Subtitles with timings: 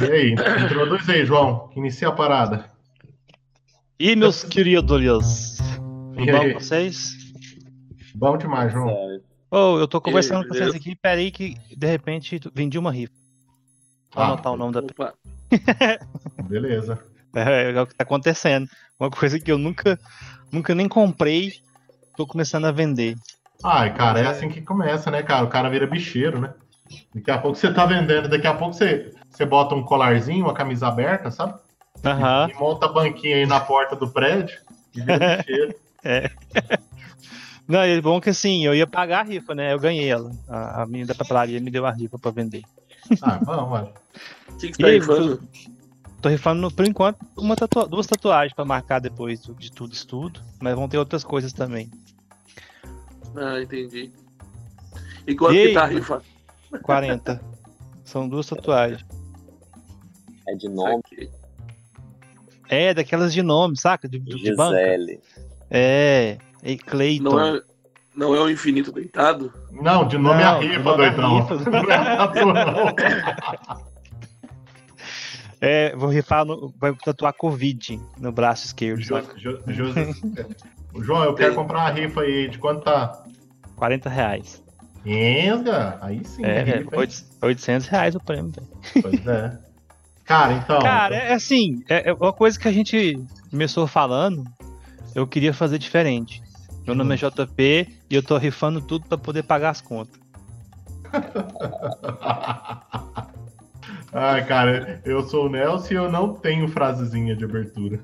[0.00, 0.32] E aí,
[0.64, 2.70] introduz aí, João, que inicia a parada.
[3.98, 5.56] E meus queridos,
[6.14, 7.14] tudo bom com vocês?
[8.14, 9.20] Bom demais, João.
[9.50, 13.12] Ô, eu tô conversando com vocês aqui, peraí que de repente vendi uma rifa.
[14.12, 15.14] Vou Ah, anotar o nome da Opa,
[16.48, 16.98] Beleza.
[17.34, 18.68] É, é o que tá acontecendo.
[18.98, 19.98] Uma coisa que eu nunca,
[20.52, 21.52] nunca nem comprei,
[22.16, 23.16] tô começando a vender.
[23.62, 25.44] Ai, cara, é assim que começa, né, cara?
[25.44, 26.52] O cara vira bicheiro, né?
[27.14, 30.54] Daqui a pouco você tá vendendo, daqui a pouco você, você bota um colarzinho, uma
[30.54, 31.54] camisa aberta, sabe?
[32.04, 32.48] Aham.
[32.50, 34.58] E monta a banquinha aí na porta do prédio
[34.94, 35.74] e vira bicheiro.
[37.66, 39.72] Não, é bom que assim, eu ia pagar a rifa, né?
[39.72, 40.30] Eu ganhei ela.
[40.46, 42.62] A, a menina da papelaria me deu a rifa pra vender.
[43.22, 43.84] Ah, vamos, vai.
[43.84, 45.42] o que, que E tá aí, rifando?
[46.20, 50.40] Tô rifando, por enquanto, uma tatua- duas tatuagens pra marcar depois de tudo isso tudo.
[50.60, 51.90] Mas vão ter outras coisas também.
[53.34, 54.12] Ah, entendi.
[55.26, 56.22] E quanto E que aí, tá a rifa?
[56.82, 57.40] 40.
[58.04, 59.02] São duas tatuagens.
[60.48, 61.02] É de nome.
[62.68, 64.08] É, daquelas de nome, saca?
[64.08, 64.76] De, de, de banca.
[64.78, 65.20] Gisele.
[65.70, 66.38] É.
[66.62, 67.24] E Cleiton.
[67.30, 67.62] Não é,
[68.16, 69.52] não é o infinito deitado?
[69.70, 71.40] Não, de nome é a Não, é a doidão.
[71.40, 71.54] rifa.
[71.70, 73.84] Não é tatu, não.
[75.60, 79.20] É, vou rifar, no, vai tatuar Covid no braço esquerdo, Jo-?
[79.36, 79.92] Jo- Jo-
[81.02, 82.48] João, eu quero comprar uma rifa aí.
[82.48, 83.24] De quanto tá?
[83.76, 84.62] 40 reais.
[85.06, 86.44] Enga, aí sim.
[86.44, 86.88] É, é é, rifa, hein?
[87.00, 88.52] oito- 800 reais o prêmio.
[88.52, 88.68] velho.
[89.02, 89.58] Pois é.
[90.24, 90.80] Cara, então.
[90.80, 94.44] Cara, é assim, é, é uma coisa que a gente começou falando,
[95.14, 96.42] eu queria fazer diferente.
[96.86, 100.20] Meu nome é JP e eu tô rifando tudo pra poder pagar as contas.
[104.12, 108.00] Ai, cara, eu sou o Nelson e eu não tenho frasezinha de abertura.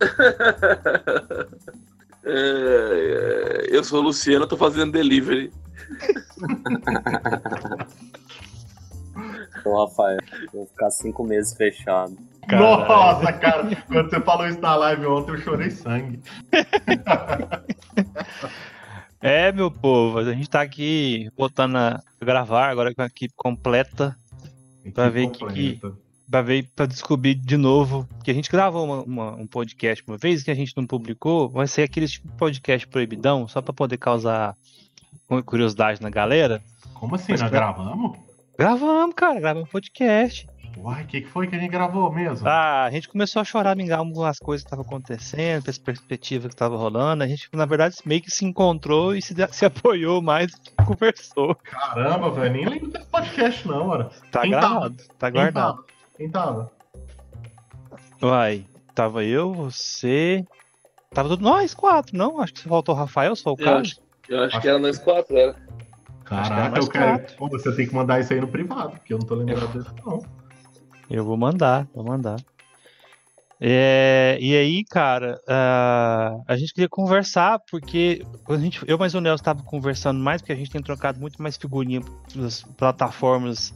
[2.24, 5.50] É, é, eu sou o Luciano, tô fazendo delivery.
[9.86, 10.18] Rafael,
[10.52, 12.16] vou ficar cinco meses fechado.
[12.48, 12.88] Caralho.
[12.88, 16.20] Nossa, cara, quando você falou isso na live ontem, eu chorei sangue.
[19.20, 24.16] É, meu povo, a gente tá aqui voltando a gravar agora com a equipe completa
[24.94, 25.92] Pra ver que- completa.
[26.30, 30.16] pra ver para descobrir de novo que a gente gravou uma- uma- um podcast uma
[30.16, 33.72] vez que a gente não publicou, vai ser aquele tipo de podcast proibidão, só pra
[33.74, 34.54] poder causar
[35.44, 36.62] curiosidade na galera.
[36.94, 37.32] Como assim?
[37.32, 38.16] Mas Nós pra- gravamos?
[38.58, 40.48] Gravamos, cara, gravamos um podcast.
[40.76, 42.46] Uai, o que, que foi que a gente gravou mesmo?
[42.48, 46.54] Ah, a gente começou a chorar, mingar algumas coisas que estavam acontecendo, essa perspectiva que
[46.54, 47.22] estava rolando.
[47.22, 50.72] A gente, na verdade, meio que se encontrou e se, se apoiou mais do que
[50.84, 51.54] conversou.
[51.54, 54.10] Caramba, velho, nem lembro desse podcast, não, ora.
[54.32, 55.76] Tá Quem gravado, tá Quem guardado.
[55.76, 55.84] tava?
[56.16, 56.72] Quem tava?
[58.20, 60.44] Uai, tava eu, você.
[61.14, 62.40] Tava tudo nós quatro, não?
[62.40, 63.80] Acho que você faltou o Rafael, só o Eu cara.
[63.80, 65.67] acho, eu acho que era nós quatro, era.
[66.28, 67.36] Caraca, mais eu quero.
[67.36, 69.94] Pô, você tem que mandar isso aí no privado, porque eu não tô lembrando desse,
[70.04, 70.22] não.
[71.10, 72.36] Eu vou mandar, vou mandar.
[73.60, 79.20] É, e aí, cara, ah, a gente queria conversar, porque a gente, eu mais o
[79.20, 82.00] Nelson estava conversando mais, porque a gente tem trocado muito mais figurinha
[82.36, 83.74] das plataformas,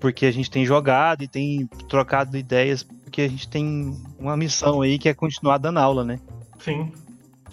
[0.00, 4.80] porque a gente tem jogado e tem trocado ideias, porque a gente tem uma missão
[4.80, 6.18] aí que é continuar dando aula, né?
[6.60, 6.90] Sim.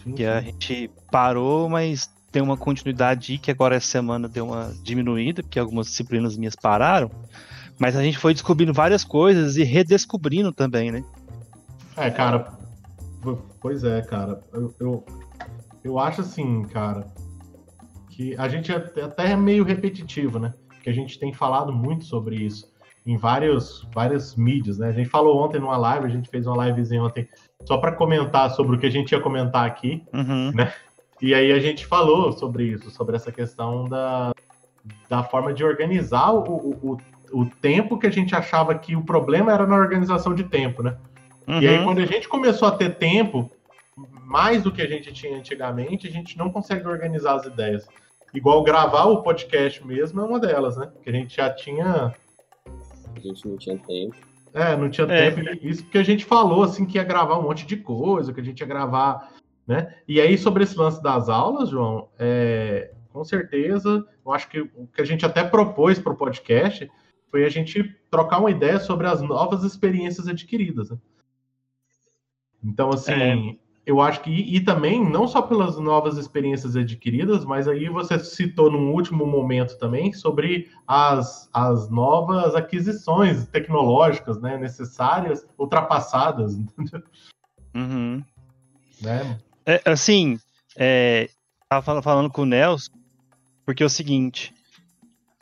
[0.01, 0.45] sim, Que a sim.
[0.45, 5.88] gente parou, mas tem uma continuidade que agora essa semana deu uma diminuída, porque algumas
[5.88, 7.09] disciplinas minhas pararam.
[7.79, 11.03] Mas a gente foi descobrindo várias coisas e redescobrindo também, né?
[11.95, 12.51] É, cara.
[13.59, 14.41] Pois é, cara.
[14.53, 15.06] Eu, eu,
[15.84, 17.07] eu acho assim, cara,
[18.09, 20.53] que a gente é até é meio repetitivo, né?
[20.68, 22.69] Porque a gente tem falado muito sobre isso
[23.06, 24.89] em vários, várias mídias, né?
[24.89, 27.28] A gente falou ontem numa live, a gente fez uma livezinha ontem
[27.66, 30.03] só para comentar sobre o que a gente ia comentar aqui.
[30.13, 30.51] Uhum.
[31.22, 34.31] E aí a gente falou sobre isso, sobre essa questão da,
[35.09, 36.97] da forma de organizar o, o,
[37.34, 40.81] o, o tempo que a gente achava que o problema era na organização de tempo,
[40.81, 40.97] né?
[41.47, 41.85] E aí, Uhum.
[41.85, 43.50] quando a gente começou a ter tempo,
[44.24, 47.88] mais do que a gente tinha antigamente, a gente não consegue organizar as ideias.
[48.34, 50.91] Igual gravar o podcast mesmo é uma delas, né?
[51.03, 52.13] Que a gente já tinha.
[53.16, 54.16] A gente não tinha tempo.
[54.54, 55.31] É, não tinha É.
[55.31, 55.66] tempo.
[55.66, 58.44] Isso porque a gente falou, assim, que ia gravar um monte de coisa, que a
[58.44, 59.30] gente ia gravar,
[59.69, 59.94] né?
[60.07, 64.88] E aí, sobre esse lance das aulas, João, é, com certeza, eu acho que o
[64.92, 66.89] que a gente até propôs para o podcast
[67.30, 70.98] foi a gente trocar uma ideia sobre as novas experiências adquiridas, né?
[72.63, 73.56] Então, assim, É.
[73.86, 78.71] eu acho que, e também, não só pelas novas experiências adquiridas, mas aí você citou
[78.71, 86.57] num último momento também sobre as, as novas aquisições tecnológicas, né, necessárias, ultrapassadas,
[87.75, 88.24] Uhum.
[89.00, 89.39] né?
[89.69, 90.39] É, assim,
[90.75, 91.30] é,
[91.69, 92.92] tava falando, com o Nelson,
[93.63, 94.51] porque é o seguinte,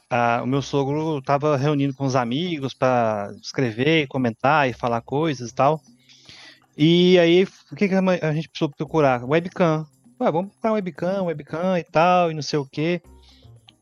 [0.09, 5.49] ah, o meu sogro tava reunindo com os amigos para escrever, comentar e falar coisas
[5.49, 5.81] e tal.
[6.77, 9.23] E aí, o que, que a a gente precisou procurar?
[9.23, 9.87] Webcam.
[10.19, 13.01] Ué, vamos procurar webcam, webcam e tal, e não sei o quê.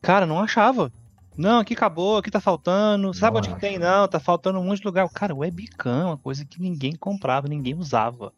[0.00, 0.92] Cara, não achava.
[1.36, 3.12] Não, aqui acabou, aqui tá faltando.
[3.12, 3.60] Sabe Não onde que acha.
[3.60, 3.80] tem?
[3.80, 5.08] Não, tá faltando um monte de lugar.
[5.08, 8.32] Cara, webcam é uma coisa que ninguém comprava, ninguém usava.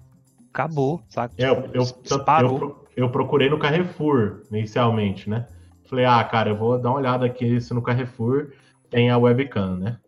[0.52, 1.34] Acabou, sabe?
[1.38, 5.46] É, eu, eu, eu, pro- eu procurei no Carrefour inicialmente, né?
[5.88, 8.52] Falei, ah, cara, eu vou dar uma olhada aqui se no Carrefour
[8.90, 9.98] tem a webcam, né?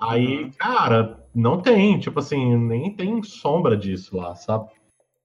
[0.00, 4.68] Aí, cara, não tem, tipo assim, nem tem sombra disso lá, sabe?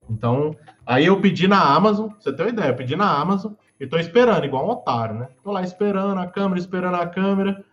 [0.10, 3.86] Então, aí eu pedi na Amazon, você ter uma ideia, eu pedi na Amazon e
[3.86, 5.30] tô esperando, igual um otário, né?
[5.44, 7.64] Tô lá esperando a câmera, esperando a câmera.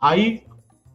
[0.00, 0.44] Aí,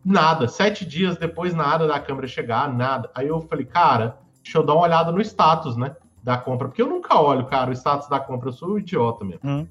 [0.04, 0.48] nada.
[0.48, 3.10] Sete dias depois, nada da câmera chegar, nada.
[3.16, 5.96] Aí eu falei, cara, deixa eu dar uma olhada no status, né?
[6.22, 6.68] Da compra.
[6.68, 8.50] Porque eu nunca olho, cara, o status da compra.
[8.50, 9.42] Eu sou um idiota mesmo.
[9.44, 9.68] Hum.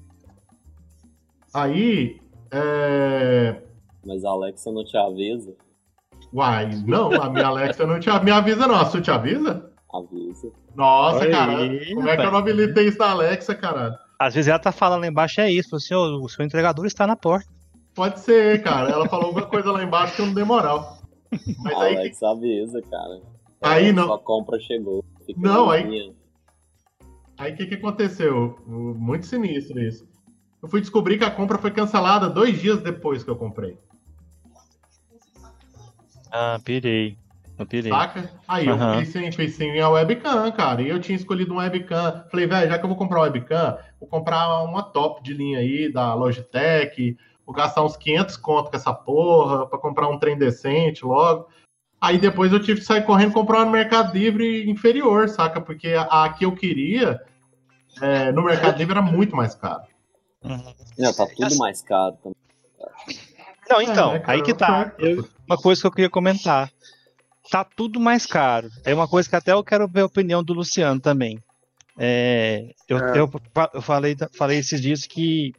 [1.53, 2.19] Aí,
[2.51, 3.61] é...
[4.05, 5.53] Mas a Alexa não te avisa.
[6.33, 8.75] Uai, não, a minha Alexa não te me avisa, não.
[8.75, 9.71] A sua te avisa?
[9.93, 10.51] Avisa.
[10.75, 11.51] Nossa, Olha cara.
[11.53, 12.31] como é que eu rapaz.
[12.31, 13.99] não habilitei isso na Alexa, cara?
[14.17, 15.75] Às vezes ela tá falando lá embaixo, é isso.
[15.75, 17.47] Assim, "Ô, o seu entregador está na porta.
[17.93, 18.89] Pode ser, cara.
[18.89, 20.97] Ela falou alguma coisa lá embaixo que eu não dei moral.
[21.59, 23.21] Mas A aí, Alexa avisa, cara.
[23.63, 25.03] Aí não- Sua compra chegou.
[25.37, 26.13] Não, aí- limpinha.
[27.37, 28.59] Aí o que, que aconteceu?
[28.67, 30.07] Muito sinistro isso.
[30.61, 33.77] Eu fui descobrir que a compra foi cancelada dois dias depois que eu comprei.
[36.31, 37.17] Ah, pirei.
[37.57, 37.91] Eu pirei.
[37.91, 38.31] Saca?
[38.47, 38.93] Aí Aham.
[38.93, 40.81] eu pensei, pensei em a webcam, cara.
[40.81, 42.23] E eu tinha escolhido um webcam.
[42.29, 45.59] Falei, velho, já que eu vou comprar uma webcam, vou comprar uma top de linha
[45.59, 47.17] aí da Logitech.
[47.45, 51.47] Vou gastar uns 500 conto com essa porra, pra comprar um trem decente logo.
[52.03, 55.61] Aí depois eu tive que sair correndo e comprar no Mercado Livre inferior, saca?
[55.61, 57.21] Porque a, a que eu queria
[58.01, 59.83] é, no Mercado Livre era muito mais caro.
[60.43, 60.73] Uhum.
[60.99, 62.35] Não, tá tudo mais caro também.
[63.69, 64.91] Não, então, É, cara, aí que tá.
[64.99, 66.69] Eu- uma coisa que eu queria comentar.
[67.49, 68.69] Tá tudo mais caro.
[68.83, 71.39] É uma coisa que até eu quero ver a opinião do Luciano também.
[71.97, 73.17] É, eu, É.
[73.19, 73.31] eu,
[73.73, 75.53] eu falei, falei esses dias que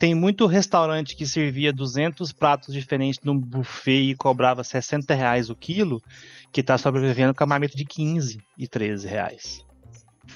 [0.00, 5.54] tem muito restaurante que servia 200 pratos diferentes num buffet e cobrava 60 reais o
[5.54, 6.02] quilo,
[6.50, 9.62] que tá sobrevivendo com a marmita de 15 e 13 reais.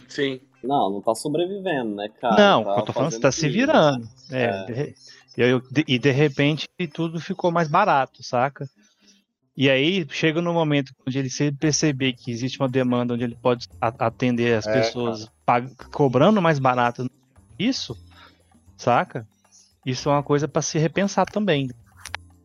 [0.06, 0.38] Sim.
[0.62, 2.36] Não, não tá sobrevivendo, né, cara?
[2.36, 4.06] Não, Tá eu tô falando que fazendo tá se virando.
[4.30, 4.64] É, É.
[4.66, 4.94] de
[5.36, 8.68] e, eu- de- e de repente tudo ficou mais barato, saca?
[9.56, 13.36] E aí chega no momento onde ele se perceber que existe uma demanda onde ele
[13.40, 17.08] pode atender as É, pessoas pag- cobrando mais barato
[17.58, 17.96] isso,
[18.76, 19.26] saca?
[19.84, 21.68] Isso é uma coisa pra se repensar também.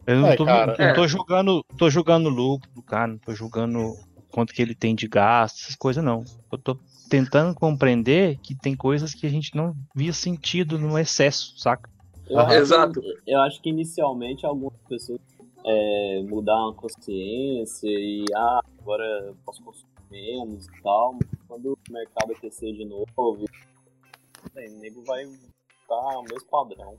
[0.06, 0.76] Eu não É, tô, cara.
[0.78, 0.94] não É.
[0.94, 3.94] tô julgando, tô julgando o lucro do cara, não tô julgando
[4.32, 6.24] quanto que ele tem de gasto, essas coisas não.
[6.52, 6.78] Eu tô
[7.10, 11.90] tentando compreender que tem coisas que a gente não via sentido no excesso, saca?
[12.28, 13.02] Eu acho que- Exato.
[13.26, 15.20] eu acho que inicialmente algumas pessoas
[15.66, 21.74] é, mudaram a consciência e ah, agora eu posso consumir menos e tal, mas quando
[21.74, 26.98] o mercado aquecer de novo, o nego vai estar o mesmo padrão.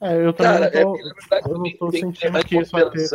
[0.00, 2.90] É, eu também Cara, é, não tô, verdade, eu não tô sentindo que isso vai
[2.90, 3.08] ter-.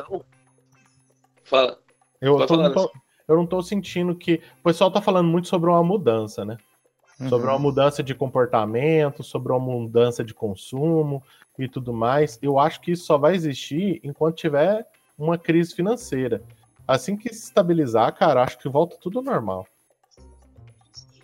[1.43, 1.79] Fala.
[2.21, 2.91] eu, tô- não tô,
[3.27, 4.41] eu não tô sentindo que.
[4.59, 6.57] O pessoal tá falando muito sobre uma mudança, né?
[7.29, 7.53] Sobre Uhum.
[7.53, 11.23] uma mudança de comportamento, sobre uma mudança de consumo
[11.57, 12.37] e tudo mais.
[12.41, 14.85] Eu acho que isso só vai existir enquanto tiver
[15.17, 16.43] uma crise financeira.
[16.87, 19.65] Assim que se estabilizar, cara, acho que volta tudo ao normal.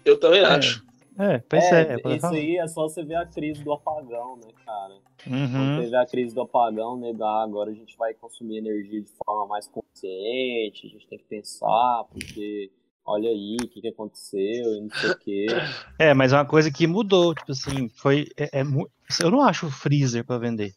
[0.06, 0.46] Eu também É.
[0.46, 0.84] acho.
[1.18, 1.82] É, pois é.
[1.94, 4.96] É, isso aí é só você ver a crise do apagão, né, cara?
[5.24, 5.76] Quando Uhum.
[5.76, 9.46] teve a crise do apagão, né, da, agora a gente vai consumir energia de forma
[9.48, 12.72] mais consciente, a gente tem que pensar, porque
[13.06, 15.46] olha aí o que, que aconteceu e não sei o quê.
[16.00, 18.28] É, mas é uma coisa que mudou, tipo assim, foi.
[18.38, 18.64] É, é
[19.22, 20.72] eu não acho freezer pra vender.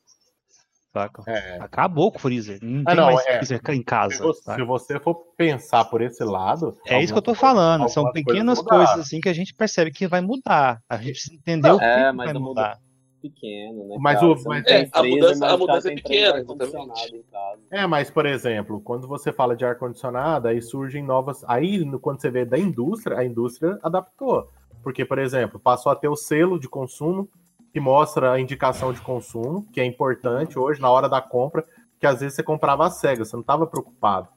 [0.95, 1.25] Saca?
[1.27, 1.59] É.
[1.61, 2.61] Acabou com o freezer.
[2.63, 3.37] Não Ah, tem não, mais é.
[3.39, 4.15] freezer em casa.
[4.15, 6.77] Se você, se você for pensar por esse lado.
[6.87, 7.81] É isso que eu tô falando.
[7.81, 8.85] coisas- São pequenas mudaram.
[8.87, 10.81] coisas assim que a gente percebe que vai mudar.
[10.89, 12.79] A gente precisa entender o que, É, que vai mudar.
[13.21, 13.97] Pequeno, né?
[13.99, 17.61] Mas o- mas- não É, a mudança- mas a mudança é pequena, ar-condicionado em casa.
[17.73, 21.43] É, mas, por exemplo, quando você fala de ar-condicionado, aí surgem novas.
[21.49, 24.49] Aí, quando você vê da indústria, a indústria adaptou.
[24.83, 27.29] Porque, por exemplo, passou a ter o selo de consumo,
[27.75, 31.65] que mostra a indicação de consumo, que é importante hoje, na hora da compra,
[31.99, 34.29] que às vezes você comprava às cegas, você não estava preocupado.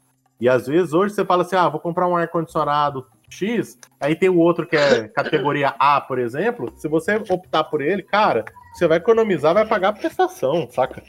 [0.41, 4.27] E às vezes hoje você fala assim: ah, vou comprar um ar-condicionado X, aí tem
[4.27, 6.73] o outro que é categoria A, por exemplo.
[6.77, 11.03] Se você optar por ele, cara, você vai economizar, vai pagar a prestação, saca?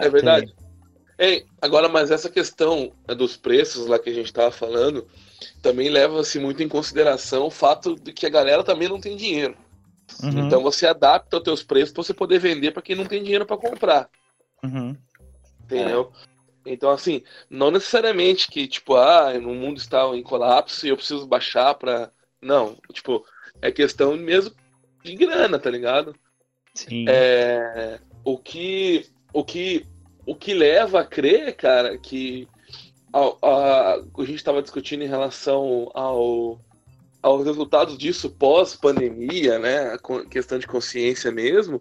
[0.00, 0.54] É verdade.
[1.18, 5.04] Ei, agora, mas essa questão né, dos preços lá que a gente estava falando,
[5.60, 9.56] também leva-se muito em consideração o fato de que a galera também não tem dinheiro.
[10.22, 10.46] Uhum.
[10.46, 13.46] Então você adapta os teus preços para você poder vender para quem não tem dinheiro
[13.46, 14.08] para comprar.
[14.62, 14.96] Uhum.
[15.64, 16.12] Entendeu?
[16.28, 16.32] É.
[16.64, 21.26] Então, assim, não necessariamente que, tipo, ah, o mundo está em colapso e eu preciso
[21.26, 22.10] baixar para.
[22.40, 23.24] Não, tipo,
[23.60, 24.54] é questão mesmo
[25.02, 26.14] de grana, tá ligado?
[26.74, 27.04] Sim.
[27.08, 29.86] É, o que o que
[30.24, 32.48] o que leva a crer, cara, que
[33.12, 36.60] a, a, a gente estava discutindo em relação ao,
[37.22, 39.94] aos resultados disso pós-pandemia, né?
[39.94, 39.98] A
[40.28, 41.80] questão de consciência mesmo.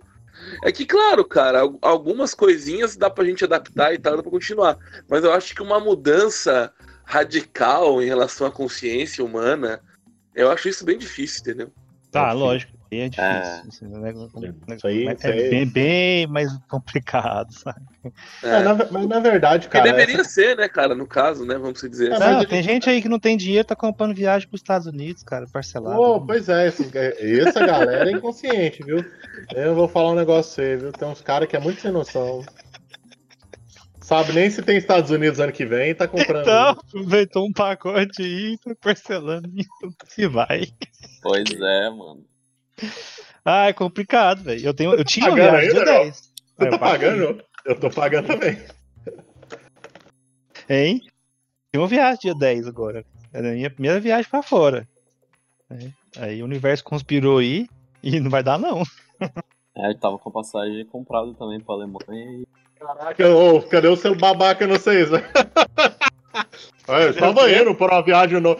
[0.63, 4.77] É que, claro, cara, algumas coisinhas dá pra gente adaptar e tal, dá pra continuar.
[5.09, 6.71] Mas eu acho que uma mudança
[7.03, 9.81] radical em relação à consciência humana,
[10.33, 11.71] eu acho isso bem difícil, entendeu?
[12.11, 13.23] Tá, lógico é difícil.
[13.23, 13.63] É.
[13.67, 14.13] Assim, né?
[14.75, 15.49] Isso aí, é, isso aí...
[15.49, 17.81] Bem, bem, mais complicado, sabe?
[18.43, 18.63] É.
[18.63, 19.85] na, mas na verdade, cara.
[19.85, 20.29] Que deveria essa...
[20.29, 21.55] ser, né, cara, no caso, né?
[21.57, 22.23] Vamos dizer assim.
[22.23, 25.23] Não, tem gente aí que não tem dinheiro, tá comprando viagem para os Estados Unidos,
[25.23, 25.99] cara, parcelado.
[25.99, 29.03] Oh, pois é, assim, essa galera é inconsciente, viu?
[29.55, 30.91] Eu vou falar um negócio você, viu?
[30.91, 32.43] Tem uns caras que é muito sem noção.
[34.01, 36.41] Sabe nem se tem Estados Unidos ano que vem tá comprando.
[36.41, 39.49] Então, aproveitou um pacote aí, tá parcelando
[40.17, 40.67] e vai.
[41.21, 42.25] Pois é, mano.
[43.43, 44.65] Ah, é complicado, velho.
[44.65, 46.33] Eu, tenho, eu tinha uma viagem ainda, de 10.
[46.57, 47.43] Você tá pagando?
[47.65, 48.57] Eu tô pagando também.
[50.69, 51.01] Hein?
[51.71, 53.05] Tem uma viagem dia 10 agora.
[53.33, 54.87] Era a minha primeira viagem pra fora.
[55.69, 55.89] É.
[56.17, 57.67] Aí o universo conspirou aí
[58.03, 58.83] e não vai dar, não.
[59.75, 62.45] É, eu tava com a passagem comprada também pra Alemanha e.
[62.77, 65.23] Caraca, ô, cadê o seu babaca no seis, velho?
[66.87, 68.57] Eu estava indo para uma viagem no...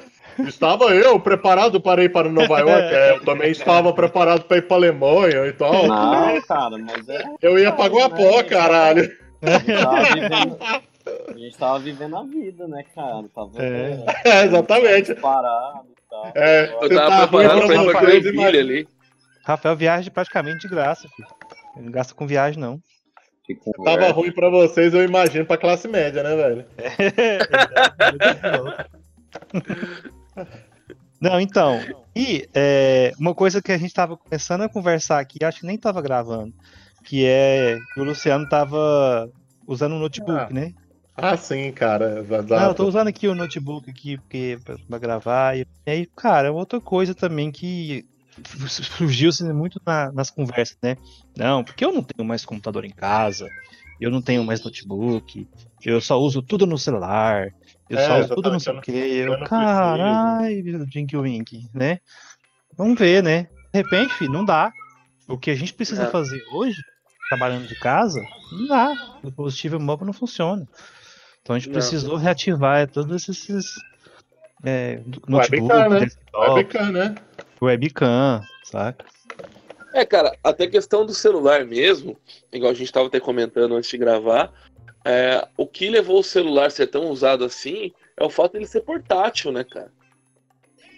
[0.48, 2.94] Estava eu preparado para ir para Nova York.
[2.94, 5.88] É, eu também estava preparado para ir para Alemanha e tal.
[5.88, 7.24] Não, cara, mas é.
[7.42, 8.44] Eu ia para Guapó, né?
[8.44, 9.12] caralho.
[11.28, 13.26] A gente tava vivendo a vida, né, cara?
[13.34, 14.06] Tava, é.
[14.26, 15.16] é exatamente.
[15.16, 16.32] Parado e tal.
[16.36, 18.88] É, eu tava tá preparado pra ir pra ali.
[19.44, 21.28] Rafael viaja praticamente de graça, filho.
[21.76, 22.80] Ele não gasta com viagem, não.
[23.84, 26.66] Tava ruim pra vocês, eu imagino, pra classe média, né, velho?
[29.54, 30.21] É,
[31.20, 31.80] Não, então.
[32.16, 35.76] E é, uma coisa que a gente estava começando a conversar aqui, acho que nem
[35.76, 36.54] estava gravando,
[37.04, 39.30] que é que o Luciano estava
[39.68, 40.50] usando um notebook, ah.
[40.50, 40.74] né?
[41.16, 42.24] Ah, sim, cara.
[42.24, 44.58] Não, eu tô usando aqui o notebook aqui porque,
[44.88, 45.58] pra gravar.
[45.58, 48.06] E aí, cara, outra coisa também que
[48.68, 50.98] surgiu assim, muito na, nas conversas, né?
[51.38, 53.48] Não, porque eu não tenho mais computador em casa,
[54.00, 55.48] eu não tenho mais notebook,
[55.84, 57.54] eu só uso tudo no celular,
[57.92, 58.92] eu é, tudo não sei o que.
[58.92, 62.00] Eu, caralho, Jink Wink, né?
[62.78, 63.48] Vamos ver, né?
[63.74, 64.72] De repente, filho, não dá.
[65.28, 66.08] O que a gente precisa é.
[66.08, 66.82] fazer hoje,
[67.30, 68.22] trabalhando de casa,
[68.52, 69.18] não dá.
[69.24, 70.68] O dispositivo móvel não funciona.
[71.42, 71.74] Então a gente não.
[71.74, 73.76] precisou reativar todos esses.
[74.64, 76.08] É, notebook, webcam, né?
[76.34, 77.16] Webcam, né?
[77.62, 79.06] Webcam, saca?
[79.94, 82.18] É, cara, até questão do celular mesmo,
[82.52, 84.54] igual a gente estava até comentando antes de gravar,
[85.04, 88.68] é, o que levou o celular a ser tão usado assim é o fato dele
[88.68, 89.92] ser portátil, né, cara?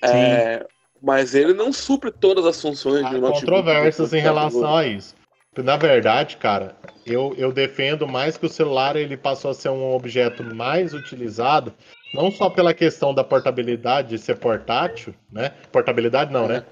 [0.04, 0.66] É,
[1.02, 3.42] mas ele não supre todas as funções Há de um notebook.
[3.42, 5.16] controvérsias em relação a isso.
[5.58, 9.94] Na verdade, cara, eu, eu defendo mais que o celular ele passou a ser um
[9.94, 11.74] objeto mais utilizado,
[12.14, 15.52] não só pela questão da portabilidade, de ser portátil, né?
[15.72, 16.56] Portabilidade não, né?
[16.56, 16.60] é.
[16.60, 16.66] né?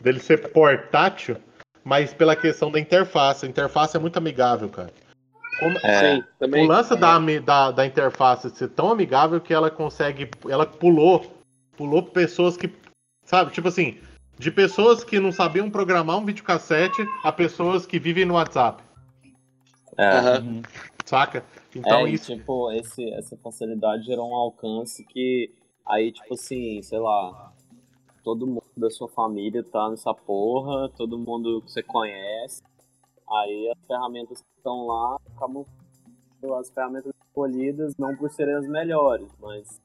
[0.00, 1.36] Dele ser portátil,
[1.84, 3.44] mas pela questão da interface.
[3.44, 4.90] A interface é muito amigável, cara.
[5.62, 6.96] Como, é, sim, também, o lance é.
[6.96, 10.28] da, da, da interface ser tão amigável que ela consegue.
[10.48, 11.24] Ela pulou.
[11.76, 12.68] Pulou pessoas que.
[13.24, 13.98] Sabe, tipo assim,
[14.38, 18.82] de pessoas que não sabiam programar um videocassete a pessoas que vivem no WhatsApp.
[19.96, 20.38] É.
[20.38, 20.62] Uhum.
[21.04, 21.44] Saca?
[21.74, 22.34] Então é, isso.
[22.34, 25.54] Tipo, esse, essa facilidade gerou um alcance que
[25.86, 27.52] aí, tipo assim, sei lá,
[28.24, 32.62] todo mundo da sua família tá nessa porra, todo mundo que você conhece.
[33.30, 35.64] Aí as ferramentas que estão lá acabam
[36.58, 39.80] as ferramentas escolhidas não por serem as melhores, mas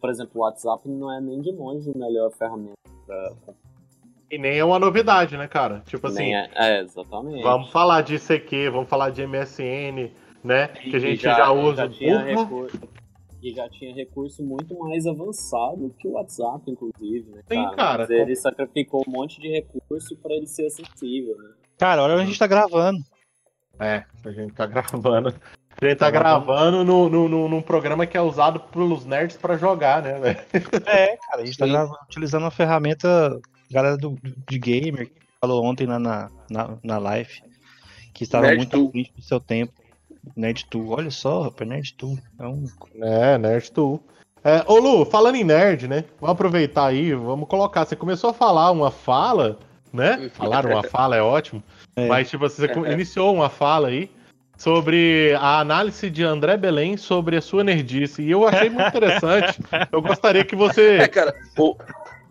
[0.00, 2.74] por exemplo, o WhatsApp não é nem de longe a melhor ferramenta
[3.06, 3.32] pra...
[4.30, 5.82] E nem é uma novidade, né, cara?
[5.86, 6.34] Tipo assim.
[6.34, 7.42] É, é, exatamente.
[7.42, 10.10] Vamos falar de ICQ, vamos falar de MSN,
[10.42, 10.70] né?
[10.82, 11.86] E que a gente já, já usa.
[11.86, 12.80] Já tinha recurso,
[13.44, 17.42] e já tinha recurso muito mais avançado que o WhatsApp, inclusive, né?
[17.46, 17.76] Sim, cara.
[17.76, 21.50] cara Mas ele sacrificou um monte de recurso para ele ser acessível, né?
[21.78, 22.98] Cara, olha onde a gente tá gravando.
[23.78, 25.28] É, a gente tá gravando.
[25.28, 29.36] A gente tá, tá gravando no, no, no, num programa que é usado pelos nerds
[29.36, 30.38] para jogar, né, velho?
[30.86, 33.40] É, cara, a gente tá gravando, utilizando uma ferramenta,
[33.70, 34.16] galera do,
[34.48, 36.30] de gamer, que falou ontem na, na,
[36.82, 37.42] na live,
[38.12, 39.72] que estava Nerd muito frente do seu tempo.
[40.36, 42.18] Nerd Tool, olha só, rapaz, Nerd Tool.
[42.38, 42.64] É, um...
[43.02, 44.00] é Nerd Tool.
[44.42, 46.04] É, ô Lu, falando em nerd, né?
[46.20, 47.84] Vamos aproveitar aí, vamos colocar.
[47.84, 49.58] Você começou a falar uma fala
[49.94, 50.28] né?
[50.34, 51.62] Falaram uma fala, é ótimo.
[51.96, 52.06] É.
[52.08, 54.10] Mas, tipo, você iniciou uma fala aí
[54.56, 58.22] sobre a análise de André Belém sobre a sua nerdice.
[58.22, 59.58] E eu achei muito interessante.
[59.92, 61.76] Eu gostaria que É, você cara, o,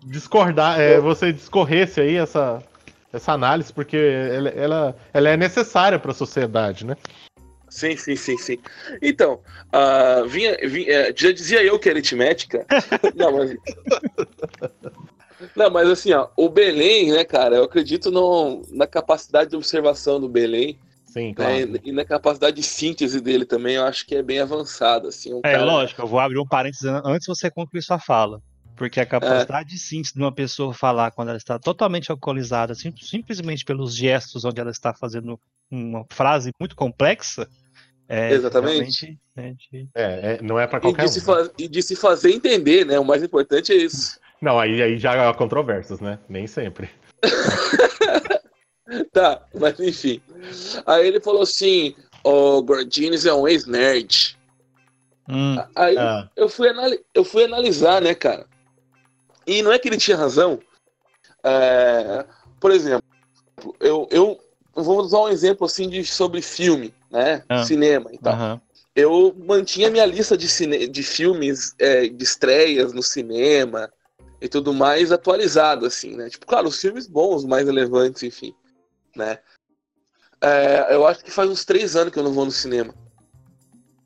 [0.03, 2.61] discordar, é, você discorresse aí essa,
[3.11, 6.97] essa análise, porque ela, ela, ela é necessária para a sociedade, né?
[7.69, 8.59] Sim, sim, sim, sim.
[9.01, 9.39] Então,
[9.71, 12.65] ah, vinha, vinha- é, já dizia eu que aritmética.
[13.15, 13.55] Não, mas.
[15.55, 20.19] Não, mas assim, ó, o Belém, né, cara, eu acredito no, na capacidade de observação
[20.19, 21.79] do Belém Sim, né, claro.
[21.83, 25.09] e na capacidade de síntese dele também, eu acho que é bem avançada.
[25.09, 27.81] Assim, um É, cara- lógico, eu vou abrir um parênteses an- antes de você concluir
[27.83, 28.41] sua fala.
[28.75, 32.91] Porque a capacidade de síntese de uma pessoa falar quando ela está totalmente alcoolizada, sim-
[32.99, 37.47] simplesmente pelos gestos onde ela está fazendo uma frase muito complexa,
[38.09, 39.19] é Exatamente.
[39.35, 39.55] né,
[39.95, 41.11] É, é, não é para E qualquer de, um.
[41.11, 42.99] se fa- e de se fazer entender, né?
[42.99, 44.19] O mais importante é isso.
[44.43, 46.19] Não, aí, aí já há controvérsias, né?
[46.27, 46.89] Nem sempre.
[49.11, 50.21] Tá, mas enfim.
[50.85, 54.37] Aí ele falou assim: o Gordines é um ex-nerd.
[55.27, 56.67] Hum, Aí Ah, eu, fui
[57.13, 58.45] eu fui analisar, né, cara?
[59.47, 60.59] E não é que ele tinha razão.
[61.43, 62.25] É,
[62.59, 63.03] Por exemplo,
[63.79, 64.39] eu, eu
[64.75, 67.41] vou usar um exemplo assim de, sobre filme, né?
[67.47, 67.63] Ah.
[67.63, 68.33] Cinema e tal.
[68.33, 68.61] aham.
[68.95, 70.87] Eu mantinha minha lista de, cine...
[70.87, 73.89] de filmes é, de estreias no cinema
[74.43, 76.29] e tudo mais atualizado, assim, né?
[76.29, 78.53] Tipo, claro, os filmes bons, os mais relevantes, enfim,
[79.15, 79.39] né?
[80.41, 82.93] É, eu acho que faz uns três anos que eu não vou no cinema.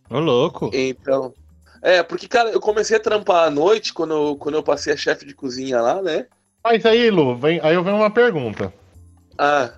[0.10, 0.70] Ô, louco.
[0.72, 1.34] Então.
[1.82, 4.98] É, porque, cara, eu comecei a trampar à noite quando eu, quando eu passei a
[4.98, 6.27] chefe de cozinha lá, né?
[6.63, 8.72] Mas aí, Lu, vem, aí eu venho uma pergunta.
[9.38, 9.74] Ah,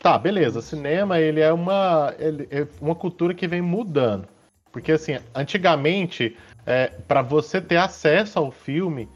[0.00, 0.62] Tá, beleza.
[0.62, 4.28] Cinema, ele é uma, ele é uma cultura que vem mudando.
[4.70, 9.08] Porque, assim, antigamente, é, para você ter acesso ao filme,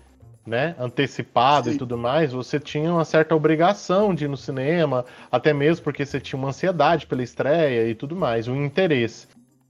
[0.47, 1.75] né, antecipado Sim.
[1.75, 6.05] e tudo mais, você tinha uma certa obrigação de ir no cinema, até mesmo porque
[6.05, 9.29] você tinha uma ansiedade pela estreia e tudo mais, um interesse.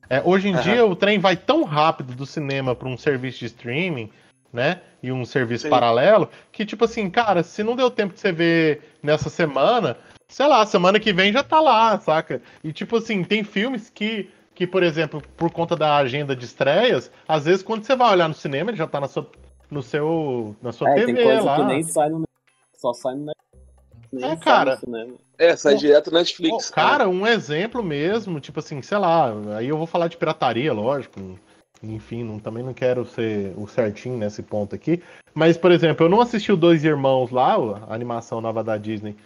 [0.09, 0.63] É, hoje em Aham.
[0.63, 4.11] dia, o trem vai tão rápido do cinema para um serviço de streaming,
[4.53, 5.71] né, e um serviço Sim.
[5.71, 9.97] paralelo, que, tipo assim, cara, se não deu tempo de você ver nessa semana,
[10.29, 12.41] sei lá, semana que vem já tá lá, saca?
[12.65, 17.11] E tipo assim, tem filmes que, que por exemplo, por conta da agenda de estreias,
[17.27, 19.31] às vezes quando você vai olhar no cinema, ele já tá na sua,
[19.73, 21.57] no seu, na sua É, TV tem coisa lá.
[21.57, 22.23] que nem sai no
[22.77, 23.33] só sai no
[24.13, 24.75] nem É, sai cara.
[24.75, 25.15] no cinema.
[25.39, 26.69] é, sai direto na Netflix.
[26.71, 31.19] Cara, um exemplo mesmo, tipo assim, sei lá, aí eu vou falar de pirataria, lógico.
[31.83, 35.03] Enfim, não- também não quero ser o certinho nesse ponto aqui.
[35.35, 37.55] Mas, por exemplo, eu não assisti o Dois Irmãos lá,
[37.89, 39.17] a animação nova da Disney,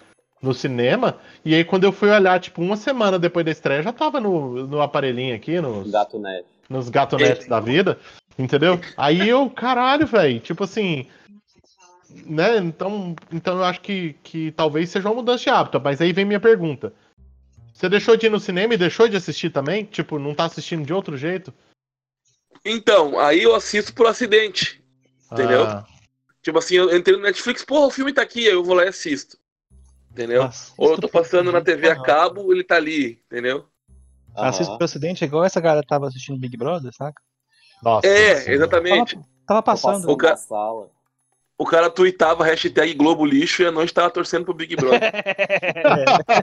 [0.40, 1.18] no cinema.
[1.44, 4.66] E aí, quando eu fui olhar, tipo, uma semana depois da estreia, já tava no,
[4.66, 6.46] no aparelhinho aqui, nos, Gato Net.
[6.70, 7.98] nos gatonetes da vida,
[8.38, 8.81] entendeu?
[8.96, 11.07] Aí eu, caralho, velho, tipo assim.
[12.09, 12.59] Né?
[12.59, 15.81] Então, então eu acho que, que talvez seja uma mudança de hábito.
[15.81, 16.92] Mas aí vem minha pergunta.
[17.75, 19.85] Você deixou de ir no cinema e deixou de assistir também?
[19.85, 21.53] Tipo, não tá assistindo de outro jeito?
[22.64, 24.83] Então, aí eu assisto por acidente.
[25.31, 25.64] Entendeu?
[25.64, 25.85] Ah,
[26.46, 28.85] Tipo assim, eu entrei no Netflix, porra, o filme tá aqui, aí eu vou lá
[28.85, 29.37] e assisto.
[30.12, 30.44] Entendeu?
[30.44, 33.68] Assista Ou eu tô passando na TV a cabo, ele tá ali, entendeu?
[34.33, 34.79] Assista Aham.
[34.79, 37.20] por acidente, é igual essa galera tava assistindo Big Brother, saca?
[37.87, 38.07] Nossa.
[38.07, 39.14] É, exatamente.
[39.14, 39.92] Tava, tava passando.
[39.94, 40.90] passando O ca- na sala.
[41.59, 45.11] O cara tweetava hashtag Globo Lixo e a noite tava torcendo pro Big Brother.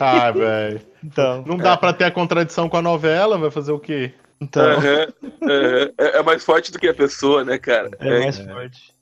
[0.00, 0.80] ah, velho.
[1.04, 4.12] então, Não dá pra ter a contradição com a novela, vai fazer o quê?
[4.40, 5.06] então Aham,
[5.42, 5.92] aham.
[5.98, 7.90] É, é mais forte do que a pessoa, né, cara?
[8.00, 8.18] é, É.
[8.20, 8.94] mais forte.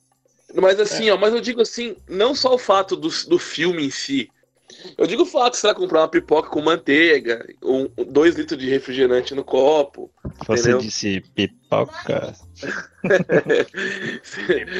[0.55, 3.91] Mas assim, ó, mas eu digo assim, não só o fato do, do filme em
[3.91, 4.31] si.
[4.97, 8.69] Eu digo o fato, sei lá, comprar uma pipoca com manteiga, um, dois litros de
[8.69, 10.11] refrigerante no copo.
[10.47, 10.79] Você Entendeu?
[10.79, 12.33] disse pipoca.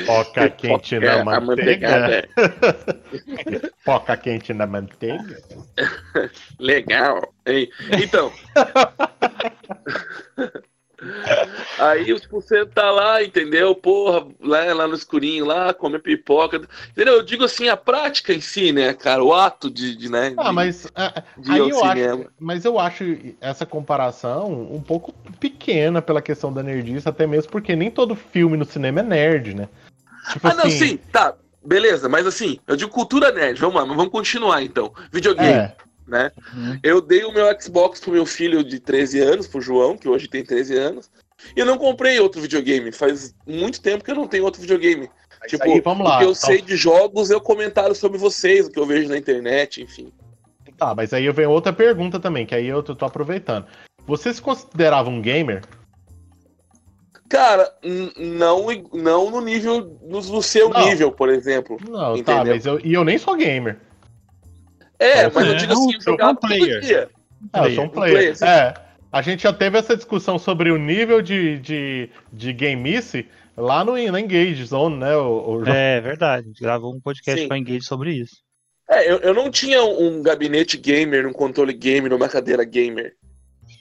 [0.07, 1.41] Poca quente na É, manteiga.
[1.47, 2.29] manteigada.
[3.85, 5.43] Poca quente na manteiga.
[6.61, 7.33] Legal.
[7.47, 7.71] hein?
[8.03, 8.33] Então.
[11.79, 13.75] Aí tipo, você tá lá, entendeu?
[13.75, 16.61] Porra, lá, lá no escurinho, lá, come pipoca.
[16.91, 17.15] Entendeu?
[17.15, 19.23] Eu digo assim, a prática em si, né, cara?
[19.23, 20.35] O ato de, de né?
[20.37, 22.23] Ah, de- mas é, de aí eu cinema.
[22.23, 23.05] acho, mas eu acho
[23.41, 28.57] essa comparação um pouco pequena pela questão da nerdice, até mesmo porque nem todo filme
[28.57, 29.69] no cinema é nerd, né?
[30.33, 31.35] Tipo Ah, não, assim, sim, tá.
[31.65, 33.61] Beleza, mas assim, eu digo cultura nerd.
[33.61, 34.93] Vamos lá, mas vamos continuar então.
[35.13, 35.59] Videogame.
[35.59, 35.77] é,
[36.09, 36.33] né?
[36.55, 36.79] Uhum.
[36.83, 40.27] Eu dei o meu Xbox pro meu filho de 13 anos, pro João, que hoje
[40.29, 41.11] tem 13 anos,
[41.55, 42.91] e eu não comprei outro videogame.
[42.91, 45.09] Faz muito tempo que eu não tenho outro videogame.
[45.47, 46.17] tipo, aí, vamos lá.
[46.17, 49.09] o que eu Então- sei de jogos, eu comentário sobre vocês, o que eu vejo
[49.09, 50.13] na internet, enfim.
[50.77, 53.67] Tá, mas aí eu venho outra pergunta também, que aí eu tô, tô aproveitando.
[54.07, 55.63] Você se considerava um gamer?
[57.29, 57.71] Cara,
[58.17, 59.99] não, não no nível.
[60.03, 60.87] No, no seu Não.
[60.87, 61.77] nível, por exemplo.
[61.87, 62.55] Não, tá, Entendeu?
[62.55, 63.79] mas eu, e eu nem sou gamer.
[64.99, 66.69] É, É, mas eu é, digo um- assim, eu jogava um player.
[66.81, 67.09] todo dia.
[67.53, 68.13] Ah, eu sou um Player.
[68.15, 68.37] player.
[68.37, 68.45] Player, sim.
[68.45, 68.75] É.
[69.11, 73.93] A gente já teve essa discussão sobre o nível de, de, de gameice lá no
[73.93, 75.17] na Engage Zone, né?
[75.17, 76.45] O, o- É verdade.
[76.45, 77.49] A gente gravou um podcast Sim.
[77.49, 78.37] com a Engage sobre isso.
[78.91, 83.15] É, eu, eu não tinha um gabinete gamer, um controle gamer, uma cadeira gamer.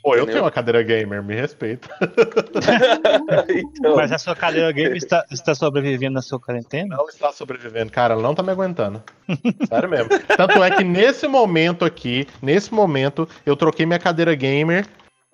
[0.08, 1.89] Pô, eu tenho uma cadeira gamer, me respeita.
[3.50, 6.96] então, Mas a sua cadeira game está, está sobrevivendo na sua quarentena?
[6.96, 9.04] Não está sobrevivendo, cara, ela não tá me aguentando.
[9.67, 10.08] Sério mesmo.
[10.38, 14.86] Tanto é que nesse momento aqui, nesse momento, eu troquei minha cadeira gamer,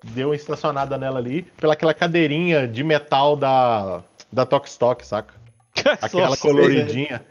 [0.02, 5.34] deu uma estacionada nela ali, pela aquela cadeirinha de metal da, da Tokstok, saca?
[6.02, 7.24] Aquela Nossa, coloridinha.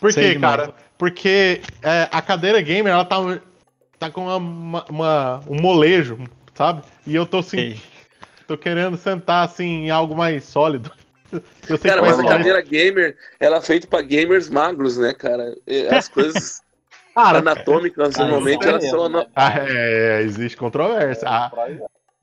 [0.00, 0.72] Por quê, cara?
[0.96, 3.16] Porque é, a cadeira gamer, ela tá,
[3.98, 6.18] tá com uma- uma- um molejo,
[6.54, 6.82] sabe?
[7.06, 7.80] E eu tô assim,
[8.46, 10.90] tô querendo sentar assim em algo mais sólido.
[11.68, 15.12] Eu sei cara, que mas a cadeira gamer, ela é feita pra gamers magros, né,
[15.12, 15.56] cara?
[15.90, 16.62] As coisas
[17.14, 19.08] Cara, anatômicas, Ah, normalmente, é elas são.
[19.08, 19.18] né?
[19.20, 21.28] ana- Ah, é, existe controvérsia.
[21.28, 21.50] Ah,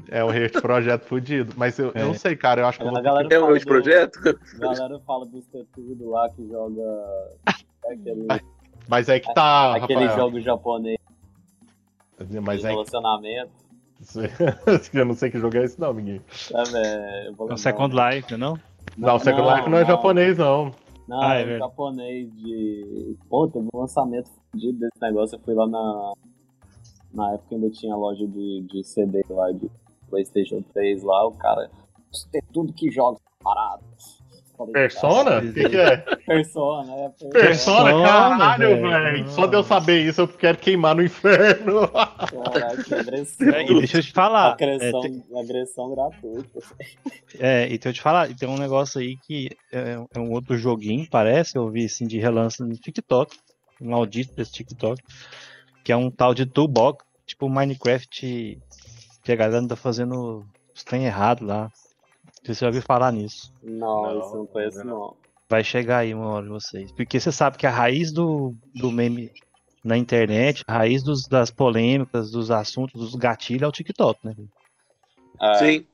[0.09, 1.53] é um projeto fudido.
[1.57, 2.03] Mas eu, eu É.
[2.05, 2.61] não sei, cara.
[2.61, 4.19] Eu acho que eu A vou É um do- projeto?
[4.19, 6.81] A galera fala dos tetudos lá que joga
[7.91, 8.45] aquele, que-
[8.87, 10.17] Mas aí que tá, aquele Rafael.
[10.17, 10.97] jogo japonês
[12.41, 13.60] Mas de aí relacionamento.
[14.93, 16.21] eu não sei que jogo é esse, não, ninguém.
[16.31, 16.71] Sabe?
[16.75, 17.57] É, É o.
[17.57, 18.57] Second Life, não?
[18.97, 20.71] Não, o Second Life não é japonês, não.
[21.07, 23.17] Não, Ah, é é, japonês de.
[23.29, 25.35] Pô, teve um lançamento fudido desse negócio.
[25.35, 26.13] Eu fui lá na.
[27.13, 29.69] Na época ainda tinha loja de, de CD lá de
[30.09, 31.69] PlayStation 3 lá, o cara.
[32.31, 33.83] Tem tudo que joga parado.
[34.65, 35.37] Falei, Persona?
[35.39, 35.97] O que, que é?
[35.97, 37.09] "Cara, Persona, é.
[37.09, 38.81] Persona, Persona, caralho, velho.
[38.81, 39.29] velho.
[39.29, 41.87] Só de eu saber isso, eu quero queimar no inferno.
[41.87, 43.47] Caraca, que agressão.
[43.49, 44.49] É, e deixa eu te falar.
[44.49, 46.59] É, agressão, tem- agressão gratuita.
[47.39, 50.57] É, e deixa eu te falar, tem um negócio aí que é, é um outro
[50.57, 53.37] joguinho, parece, eu vi assim de relance no TikTok,
[53.81, 55.01] um maldito desse TikTok,
[55.83, 58.59] que é um tal de Toolbox, tipo Minecraft,
[59.23, 60.45] que a galera tá fazendo
[60.75, 61.69] os trem errado lá.
[62.43, 63.53] Você já ouviu falar nisso.
[63.61, 64.99] Não, Não, isso eu não conheço, não.
[64.99, 65.17] não.
[65.49, 66.91] Vai chegar aí uma hora de vocês.
[66.93, 69.31] Porque você sabe que a raiz do, do meme
[69.83, 74.33] na internet, a raiz dos, das polêmicas, dos assuntos, dos gatilhos é o TikTok, né?
[75.41, 75.85] É, Sim.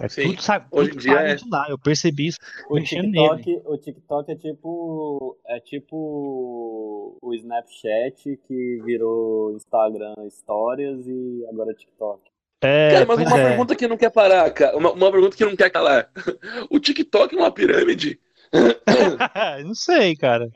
[0.00, 0.22] É Sim.
[0.22, 1.66] tudo, sabe, Hoje tudo em dia parente lá.
[1.68, 2.86] Eu percebi isso O nele.
[2.86, 5.38] TikTok, o TikTok é tipo.
[5.46, 12.31] É tipo o Snapchat que virou Instagram Stories e agora é TikTok.
[12.62, 13.48] É, Cara, mas uma é.
[13.48, 14.76] pergunta que não quer parar, cara.
[14.76, 16.08] Uma, uma pergunta que não quer calar.
[16.70, 18.20] O TikTok é uma pirâmide?
[19.64, 20.48] não sei, cara.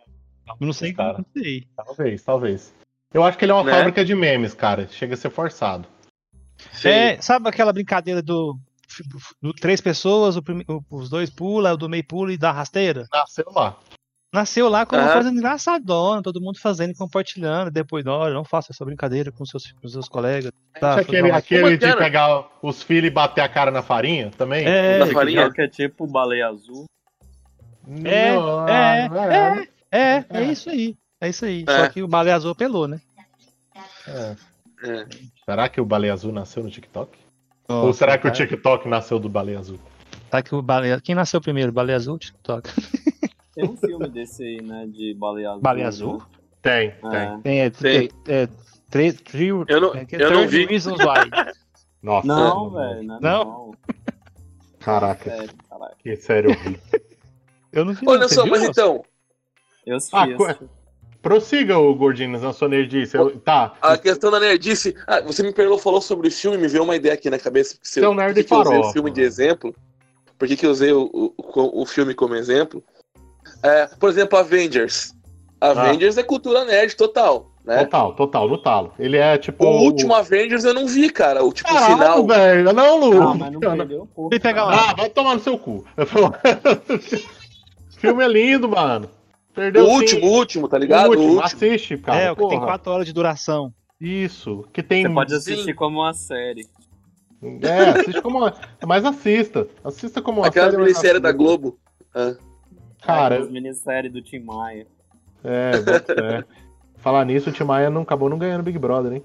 [0.61, 1.19] Não sei, Cara.
[1.19, 1.67] não sei.
[1.77, 2.75] Talvez, talvez.
[3.13, 3.73] Eu acho que ele é uma Né?
[3.73, 4.87] fábrica de memes, cara.
[4.89, 5.89] Chega a ser forçado.
[6.73, 6.89] Sim.
[6.89, 8.57] É, sabe aquela brincadeira do,
[9.43, 12.53] do três pessoas, o prime- o- os dois pula, o do meio pula e dá
[12.53, 13.07] rasteira?
[13.13, 13.77] Nasceu lá.
[14.37, 15.15] Nasceu lá como uma Aham.
[15.23, 17.71] coisa engraçadona, todo mundo fazendo e compartilhando.
[17.71, 20.53] Depois, olha, não faça essa brincadeira com seus, com seus colegas.
[20.79, 21.97] Tá, aquele foi aquele Uma de cara.
[21.97, 24.67] pegar os filhos e bater a cara na farinha também?
[24.67, 25.45] É, Na farinha?
[25.45, 26.85] TikTok é tipo baleia azul.
[28.05, 30.43] É, Não, é, é, É, é É.
[30.53, 30.95] isso aí.
[31.19, 31.65] É isso aí.
[31.67, 31.77] É.
[31.79, 33.01] Só que o baleia azul apelou, né?
[34.07, 34.37] é.
[34.85, 35.07] É.
[35.47, 37.17] Será que o Baleia Azul nasceu no TikTok?
[37.69, 38.35] Ou Nossa, será que o cara.
[38.47, 39.79] TikTok nasceu do Baleia Azul?
[40.29, 41.01] Será que o baleia...
[41.01, 42.69] Quem nasceu primeiro, baleia azul ou TikTok?
[43.57, 44.87] Tem um filme desse aí, né?
[44.87, 45.63] De baleia azul.
[45.63, 46.23] Baleia azul?
[46.61, 46.93] Tem, É.
[47.11, 47.41] tem.
[47.41, 48.11] Tem, é, Tem.
[48.29, 48.49] é, é,
[48.91, 50.67] três, Eu não, eu não 30 vi.
[50.67, 51.31] Reasons Why.
[52.03, 52.27] Nossa.
[52.27, 53.71] Não, velho, não, Não?
[54.79, 55.55] Caraca, Sério,
[55.99, 56.51] que sério.
[57.73, 58.07] Eu não vi.
[58.07, 58.29] Olha não.
[58.29, 59.03] Só, viu, mas então,
[59.87, 60.65] Eu assisti, Ah, eu assisti.
[61.23, 63.17] Prossiga o Gordinhos na sua nerdice.
[63.17, 63.75] Eu- Tá.
[63.81, 64.95] a questão da nerdice.
[65.07, 67.77] Ah, você me perguntou, falou sobre o filme, me veio uma ideia aqui na cabeça.
[67.83, 69.75] Se Você é eu, um nerd por que que eu usei o filme de exemplo?
[70.39, 72.85] Por que, que eu usei o, o, o filme como exemplo?
[73.67, 75.15] É, por exemplo, Avengers.
[75.61, 77.85] Avengers é cultura nerd total, né?
[77.85, 78.93] Total, total, no talo.
[78.99, 79.65] Ele é tipo.
[79.65, 81.45] O último Avengers eu não vi, cara.
[81.45, 82.27] O tipo Caralho, final.
[82.27, 82.73] velho.
[82.73, 83.23] Não, Lu.
[83.23, 84.09] Ah, mas não perdeu
[84.41, 84.91] pegar lá.
[84.91, 85.85] Ah, vai tomar no seu cu.
[87.99, 89.09] filme é lindo, mano.
[89.53, 91.07] Perdeu O último, o último, tá ligado?
[91.07, 91.45] O último, O último.
[91.45, 92.21] assiste, cara.
[92.21, 93.73] é, o que tem quatro horas de duração.
[93.99, 95.03] Isso, que tem.
[95.03, 95.75] Você pode assistir Sim.
[95.75, 96.67] como uma série.
[97.63, 98.55] É, assiste como uma.
[98.87, 99.67] Mas assista.
[99.83, 101.33] Assista como uma Aquela série, mas minissérie da.
[101.33, 101.79] Globo.
[102.15, 102.35] Ah.
[103.07, 104.87] Cara, As minisséries do Tim Maia.
[105.45, 106.45] é, fé.
[106.99, 109.25] Falar nisso, o Tim Maia não acabou não ganhando Big Brother, hein?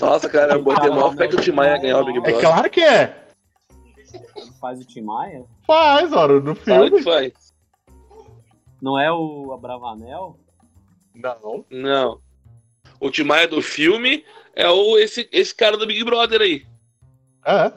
[0.00, 2.20] Nossa, cara, eu botei mal fé que o Tim Maia ia ganhar o Big É
[2.22, 2.40] Brother.
[2.40, 3.24] claro que é.
[4.60, 5.44] Faz o Tim Maia?
[5.66, 6.90] Faz, ora, no Claro filme.
[6.98, 7.32] que faz.
[8.80, 10.38] Não é o Abravanel?
[11.14, 11.64] Não.
[11.70, 12.20] Não.
[13.00, 16.66] O Tim Maia do filme é o, esse, esse cara do Big Brother aí.
[17.46, 17.72] É.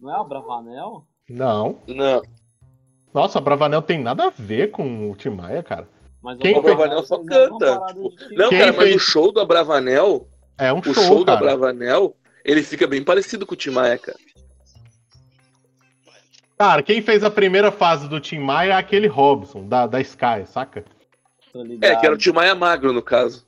[0.00, 1.04] Não é o Bravanel?
[1.28, 1.78] Não.
[1.88, 2.22] Não,
[3.12, 5.88] Nossa, a Bravanel tem nada a ver com o Tim Maia, cara.
[6.22, 7.80] Mas Quem o Bravanel só canta.
[8.32, 8.96] Não, Quem cara, mas fez?
[8.96, 11.38] o show do Abravanel, É um o show, show, do cara.
[11.38, 14.18] Abravanel, ele fica bem parecido com o Tim Maia, cara.
[16.58, 20.46] Cara, quem fez a primeira fase do Tim Maia é aquele Robson, da, da Sky,
[20.46, 20.84] saca?
[21.82, 23.44] É, que era o Tim Maia magro, no caso.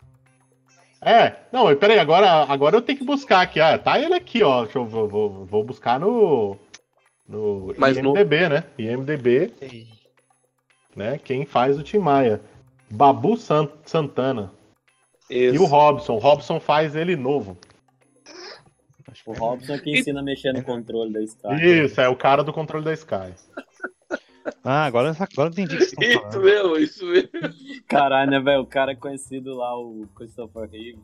[1.01, 3.61] É, não, peraí, agora, agora eu tenho que buscar aqui.
[3.61, 4.64] Ah, tá ele aqui, ó.
[4.64, 6.57] Deixa eu vou, vou, vou buscar no.
[7.29, 8.64] No Mas no- IMDB, né?
[8.79, 9.53] IMDB,
[10.97, 11.19] né?
[11.19, 12.41] Quem faz o Tim Maia?
[12.91, 14.51] Babu San- Santana.
[15.29, 15.64] E o Isso.
[15.67, 16.14] Robson.
[16.14, 17.57] O Robson faz ele novo.
[19.27, 21.49] O Robson é que ensina a mexer no controle da Sky.
[21.85, 23.35] Isso, é o cara do controle da Sky.
[24.64, 26.41] Ah, agora, agora eu entendi o que estão Isso falando.
[26.43, 27.31] mesmo, isso mesmo.
[27.87, 28.62] Caralho, né, velho?
[28.62, 30.99] O cara é conhecido lá, o Christopher Reeve.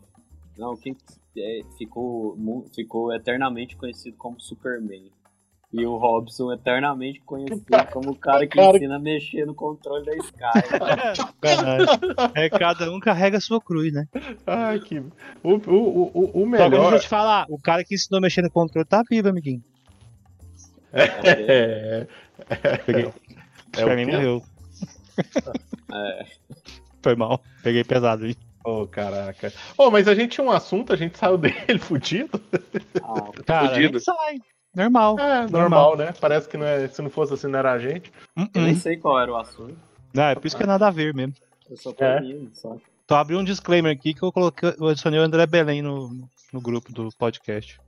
[0.57, 0.97] Não, quem
[1.37, 2.35] é, ficou,
[2.75, 5.11] ficou eternamente conhecido como Superman.
[5.77, 10.05] E o Robson eternamente conhecido como o cara que Cara- ensina a mexer no controle
[10.07, 10.39] da Sky.
[12.35, 14.07] É, cada um carrega a sua cruz, né?
[14.47, 15.01] Ai, que.
[15.43, 16.93] O, o, o, o Só que deixa melhor.
[16.93, 19.63] eu te falar, o cara que ensinou a mexer no controle tá vivo, amiguinho.
[20.93, 22.07] É,
[22.87, 23.11] Peguei.
[23.77, 24.13] É pra o mim quê?
[24.13, 24.43] morreu.
[25.93, 26.27] É,
[27.03, 27.41] Foi mal.
[27.65, 28.37] Peguei pesado, hein?
[28.65, 29.53] Ô, caraca.
[29.77, 32.41] Ô, mas a gente tinha um assunto, a gente saiu dele fudido.
[33.03, 33.99] ah, Cara, a Fudido.
[33.99, 34.39] gente sai.
[34.75, 35.19] Normal.
[35.19, 36.13] É, normal, né?
[36.21, 38.13] Parece que não é, se não fosse assim, não era a gente.
[38.37, 39.77] Hum, eu nem sei qual era o assunto.
[40.13, 41.35] Não, é por isso que é nada a ver mesmo.
[41.71, 42.21] Eu só tô É.
[42.53, 42.77] só.
[43.07, 46.11] Tô abrindo um disclaimer aqui que eu coloquei, eu adicionei o André Belém no,
[46.53, 47.79] no grupo do podcast.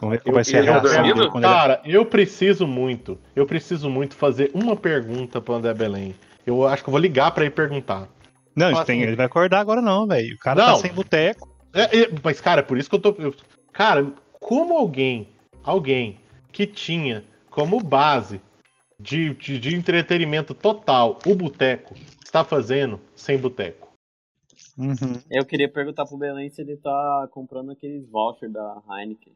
[0.00, 1.14] Vamos ver qual vai ser a ele tá reação dormindo?
[1.18, 1.52] dele quando ele...
[1.52, 6.14] Cara, eu preciso muito, eu preciso muito fazer uma pergunta pro André Belém.
[6.46, 8.08] Eu acho que eu vou ligar pra ele perguntar.
[8.56, 9.06] Não, ele, tem- assim.
[9.08, 10.34] ele vai acordar agora não, velho.
[10.34, 10.74] O cara Não.
[10.74, 11.48] tá sem boteco.
[11.74, 13.14] É, é, mas, cara, é por isso que eu tô.
[13.18, 13.34] eu-
[13.72, 14.06] cara,
[14.40, 15.28] como alguém,
[15.64, 16.18] alguém
[16.50, 18.40] que tinha como base
[18.98, 21.94] de, de, de entretenimento total o boteco,
[22.24, 23.90] está fazendo sem boteco?
[24.78, 25.20] Uhum.
[25.30, 29.34] Eu queria perguntar pro Belém se ele tá comprando aqueles vouchers da Heineken.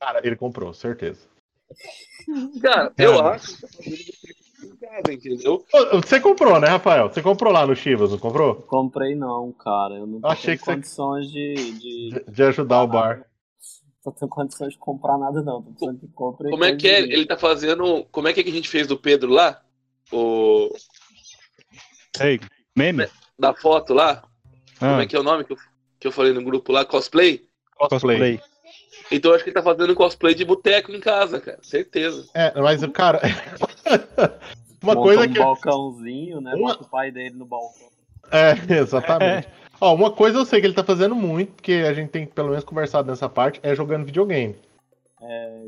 [0.00, 1.28] Cara, ele comprou, certeza.
[2.62, 3.34] Cara, eu Cara.
[3.34, 4.28] acho que
[4.80, 5.64] tá entendeu?
[5.92, 7.08] Você comprou, né, Rafael?
[7.08, 8.56] Você comprou lá no Chivas, não comprou?
[8.62, 9.94] Comprei não, cara.
[9.94, 12.10] Eu não Achei que você- condições de, de.
[12.10, 13.24] De, de ajudar o bar.
[14.02, 15.62] Tô tendo condições de comprar nada, não.
[15.62, 16.50] Tô precisando que compre.
[16.50, 17.00] Como é que é?
[17.00, 18.04] Ele tá fazendo.
[18.10, 19.60] Como é que, é que a gente fez do Pedro lá?
[20.12, 20.70] O.
[22.20, 22.40] Ei,
[22.76, 23.08] meme?
[23.38, 24.22] Da foto lá?
[24.78, 25.56] Como Ah, é que é o nome que eu,
[26.00, 26.84] que eu falei no grupo lá?
[26.84, 27.48] Cosplay?
[27.76, 28.16] Cosplay.
[28.18, 28.40] cosplay.
[29.10, 31.58] Então eu acho que ele tá fazendo cosplay de boteco em casa, cara.
[31.62, 32.28] Certeza.
[32.34, 33.20] É, mas, cara.
[34.82, 35.38] uma monta coisa um que.
[35.38, 36.54] balcãozinho, né?
[36.54, 37.88] Uma- Bota o pai dele no balcão.
[38.30, 39.48] É, exatamente.
[39.80, 42.48] Ó, uma coisa eu sei que ele tá fazendo muito, porque a gente tem pelo
[42.50, 44.56] menos conversado nessa parte, é jogando videogame.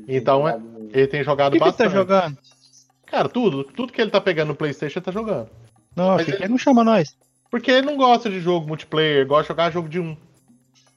[0.09, 0.59] Então, é-
[0.92, 1.92] Ele tem O jogado que, que ele tá bastante.
[1.92, 2.38] jogando?
[3.07, 5.49] Cara, tudo, tudo que ele tá pegando no Playstation ele tá jogando.
[5.96, 7.16] Não, Mas ele- ele não chama nós.
[7.51, 10.16] Porque ele não gosta de jogo multiplayer, gosta de jogar jogo de um.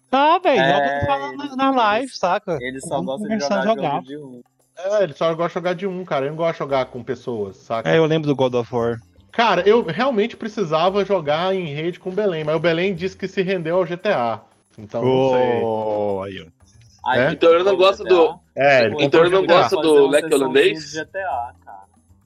[0.10, 2.58] Tá, velho, É, joga fala na, na live, saca?
[2.62, 3.91] Ele só Vamos gosta de jogar, jogar.
[3.95, 4.41] jogo de um.
[4.78, 6.21] É, ele só gosta de jogar de um, cara.
[6.26, 7.89] Ele não gosta de jogar com pessoas, saca?
[7.89, 8.99] É, eu lembro do God of War.
[9.34, 13.28] Cara, eu realmente precisava jogar em rede com o Belém, mas o Belém disse que
[13.28, 14.41] se rendeu ao GTA.
[14.78, 15.63] Então não sei.
[15.63, 17.10] Oh, aí, ó.
[17.10, 17.32] Aí, É?
[17.32, 20.91] Então ele não gosta do- É, ele Então ele não gosta do leque holandês?
[20.93, 21.84] GTA, cara.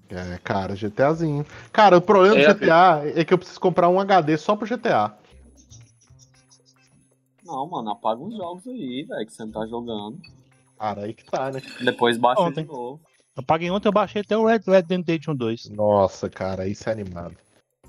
[0.10, 1.46] É, cara, GTAzinho.
[1.72, 4.68] Cara, o problema do É, GTA é que eu preciso comprar um HD só pro
[4.68, 5.14] GTA.
[7.44, 10.20] Não, mano, apaga os jogos aí, velho, que você não tá jogando.
[10.78, 11.62] Cara, aí que tá, né?
[11.82, 12.64] Depois baixa Ontem.
[12.66, 13.00] de novo.
[13.38, 15.70] Eu paguei ontem, eu baixei até o Red Red Dead Redemption 2.
[15.70, 17.38] Nossa, cara, isso é animado.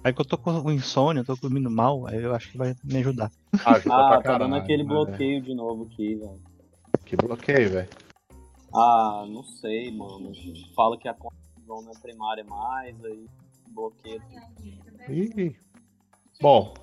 [0.05, 2.99] Aí que eu tô com insônia, tô dormindo mal, aí eu acho que vai me
[2.99, 3.33] ajudar.
[3.65, 4.89] Ajuda Ah, pra tá dando aquele né?
[4.91, 6.41] bloqueio de novo aqui, velho.
[7.05, 7.89] Que bloqueio, velho.
[8.75, 10.33] Ah, não sei, mano.
[10.77, 11.35] Fala que a conta
[11.67, 13.27] não é primária mais, aí
[13.71, 15.13] bloqueia tudo.
[15.13, 15.57] Ih.
[16.41, 16.75] Bom,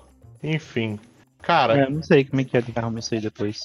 [0.42, 0.98] enfim.
[1.38, 3.60] Cara, É, não sei como é que é de arrumar isso aí depois.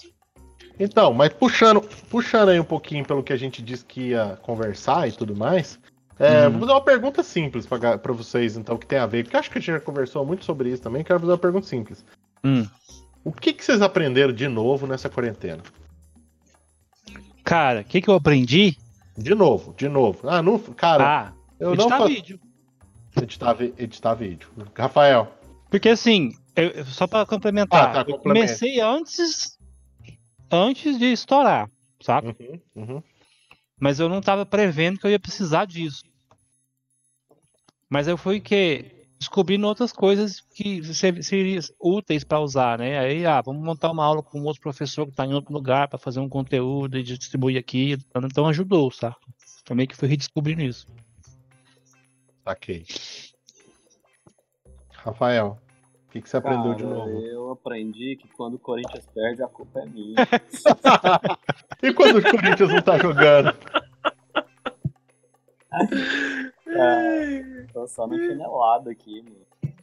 [0.79, 5.07] Então, mas puxando, puxando aí um pouquinho pelo que a gente disse que ia conversar
[5.07, 5.79] e tudo mais,
[6.19, 6.51] é, Uhum.
[6.51, 9.57] vou fazer uma pergunta simples pra vocês, então, que tem a ver, porque acho que
[9.57, 12.03] a gente já conversou muito sobre isso também, quero fazer uma pergunta simples.
[12.43, 12.65] Hum.
[13.23, 15.61] O que, que vocês aprenderam de novo nessa quarentena?
[17.43, 18.77] Cara, o que, que eu aprendi?
[19.17, 20.27] De novo, de novo.
[20.29, 22.39] Ah, não, cara, ah, eu não editar faço vídeo.
[23.21, 24.47] editar, editar vídeo.
[24.75, 25.31] Rafael.
[25.69, 29.57] Porque assim, eu- só pra complementar, Ah, tá, eu comecei antes
[30.51, 31.69] antes de estourar,
[32.01, 32.27] saca?
[32.27, 33.03] Uhum, uhum.
[33.79, 36.03] Mas eu não tava prevendo que eu ia precisar disso.
[37.89, 42.97] Mas eu fui que descobrindo outras coisas que ser- seriam úteis para usar, né?
[42.97, 45.99] Aí, ah, vamos montar uma aula com outro professor que está em outro lugar para
[45.99, 47.97] fazer um conteúdo e distribuir aqui.
[48.15, 49.17] Então ajudou, saca?
[49.63, 50.87] Também que fui redescobrindo isso.
[52.43, 52.85] Saquei.
[54.91, 55.59] Rafael,
[56.11, 57.09] o que, que você aprendeu de novo?
[57.21, 60.15] Eu aprendi que quando o Corinthians perde, a culpa é minha.
[61.81, 63.55] e quando o Corinthians não tá jogando?
[66.67, 69.73] É, tô só na chinelada aqui, mano.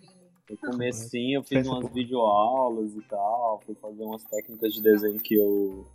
[0.50, 5.34] No comecinho eu fiz umas videoaulas e tal, fui fazer umas técnicas de desenho que
[5.34, 5.86] eu.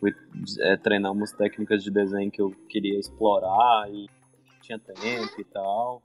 [0.00, 0.14] Fui
[0.60, 4.08] é, treinar umas técnicas de desenho que eu queria explorar e
[4.62, 6.02] tinha tempo e tal.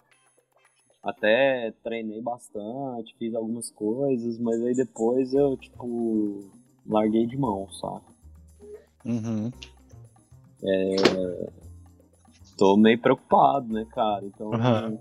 [1.02, 6.50] Até treinei bastante, fiz algumas coisas, mas aí depois eu, tipo,
[6.86, 8.04] larguei de mão, sabe?
[9.06, 9.52] Uhum.
[12.58, 14.26] tô meio preocupado, né, cara?
[14.26, 14.54] Então.
[14.54, 15.00] Aham.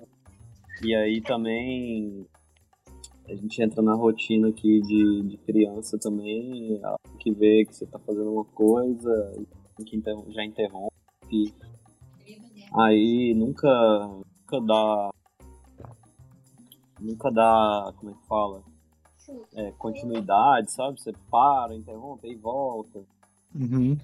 [0.84, 2.24] E aí também
[3.28, 7.74] a gente entra na rotina aqui de, de criança também, ela tem que ver que
[7.74, 9.34] você tá fazendo uma coisa,
[9.84, 11.54] que já interrompe.
[12.74, 13.68] Aí nunca,
[14.08, 15.10] nunca dá.
[17.00, 17.92] Nunca dá.
[17.96, 18.62] Como é que fala?
[19.54, 21.00] É, continuidade, sabe?
[21.00, 23.00] Você para, interrompe e volta.
[23.54, 23.98] Uhum.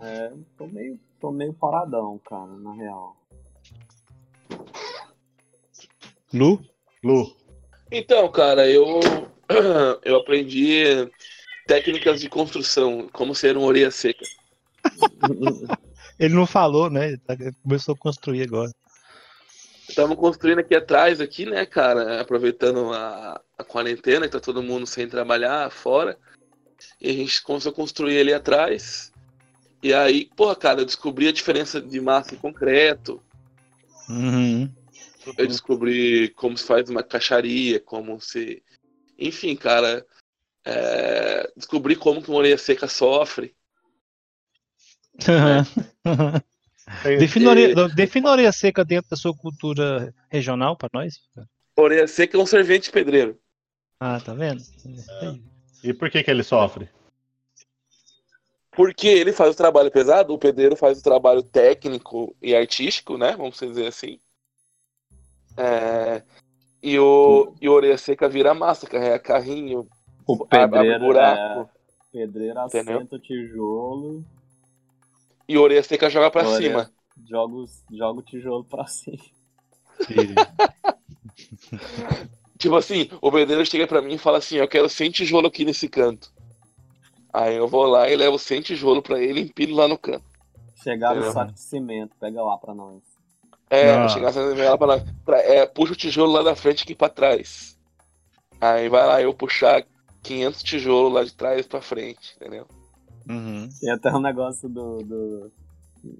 [0.00, 3.16] É, tô meio, tô meio paradão, cara, na real.
[6.34, 6.60] Lu?
[7.02, 7.34] Lu,
[7.90, 9.00] Então, cara, eu,
[10.04, 10.84] eu aprendi
[11.66, 14.24] técnicas de construção, como ser um orelha seca.
[16.18, 17.08] Ele não falou, né?
[17.08, 18.70] Ele tá- Começou a construir agora.
[19.96, 22.20] Estamos construindo aqui atrás, aqui, né, cara?
[22.20, 26.18] Aproveitando a, a quarentena, que tá todo mundo sem trabalhar fora.
[27.00, 29.10] E a gente começou a construir ali atrás.
[29.82, 33.22] E aí, porra, cara, eu descobri a diferença de massa e concreto.
[34.10, 34.70] Uhum.
[35.38, 38.62] Eu descobri como se faz uma caixaria, como se.
[39.18, 40.06] Enfim, cara.
[40.62, 43.56] é, Descobri como que uma orelha seca sofre.
[45.24, 45.64] tem-
[47.18, 51.20] defina, a orelha, defina a orelha seca dentro da sua cultura regional pra nós.
[51.76, 53.38] Orelha seca é um servente pedreiro.
[54.00, 54.62] Ah, tá vendo?
[55.82, 56.88] e por que que ele sofre?
[58.70, 63.34] Porque ele faz o trabalho pesado, o pedreiro faz o trabalho técnico e artístico, né?
[63.36, 64.18] Vamos dizer assim.
[65.56, 66.22] É,
[66.82, 69.88] E o, e o orelha seca vira massa, carrega carrinho,
[70.26, 71.60] O abre- abre pedreiro, buraco.
[71.60, 71.68] é,
[72.12, 74.22] pedreiro assenta o tijolo,
[75.48, 76.90] E o orelha seca joga pra Orelha- cima.
[77.28, 79.18] joga, o tijolo pra cima.
[82.58, 85.64] Tipo assim, o pedreiro chega pra mim e fala assim: Eu quero 100 tijolo aqui
[85.64, 86.32] nesse canto.
[87.32, 90.24] Aí eu vou lá e levo 100 tijolo pra ele e empilho lá no canto.
[90.82, 93.02] Chegar no saco de cimento, pega lá pra nós.
[93.68, 94.08] É, Ah.
[94.08, 97.76] chegar lá pra, pra, é, puxa o tijolo lá da frente aqui pra trás.
[98.60, 99.84] Aí vai lá eu puxar
[100.22, 102.66] 500 tijolos lá de trás pra frente, entendeu?
[103.28, 103.68] Uhum.
[103.80, 105.52] Tem até um negócio do, do-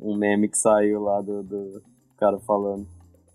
[0.00, 1.82] Um meme que saiu lá do, do
[2.16, 2.86] cara falando.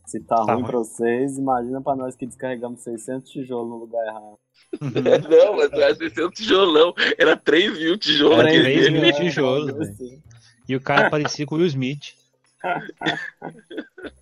[0.05, 0.65] Se tá, Tá ruim ruim.
[0.71, 4.38] pra vocês, imagina pra nós que descarregamos 600 tijolos no lugar errado.
[4.81, 4.91] Uhum.
[5.47, 8.39] não, mas não era 600 tijolos não, era 3 mil tijolos.
[8.39, 8.62] Era aqui.
[8.62, 10.21] três mil tijolos, assim.
[10.67, 12.15] E o cara parecia com o Will Smith.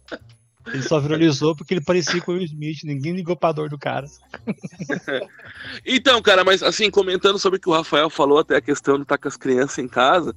[0.74, 2.84] Ele só viralizou porque ele parecia com o Will Smith.
[2.84, 4.06] Ninguém ligou pra dor do cara.
[5.86, 9.04] Então, cara, mas assim, comentando sobre o que o Rafael falou, até a questão de
[9.04, 10.36] estar com as crianças em casa.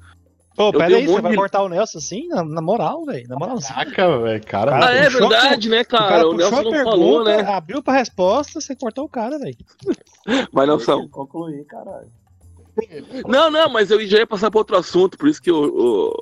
[0.54, 2.28] Pô, pera aí, um você vai de- cortar o Nelson assim?
[2.28, 3.26] Na, na moral, velho.
[3.28, 3.72] Na moralzinha.
[3.74, 4.70] Caraca, velho, cara.
[4.72, 6.28] Cara, ah, é verdade, né, O cara cara?
[6.28, 7.40] O puxou Nelson a não pergunta, falou, né?
[7.40, 9.56] abriu pra resposta, você cortou o cara, velho.
[10.52, 10.98] Vai, Deixa Nelson.
[11.00, 12.08] ele concluir, caralho.
[13.26, 16.12] Não, não, mas eu já ia passar para outro assunto, por isso que o,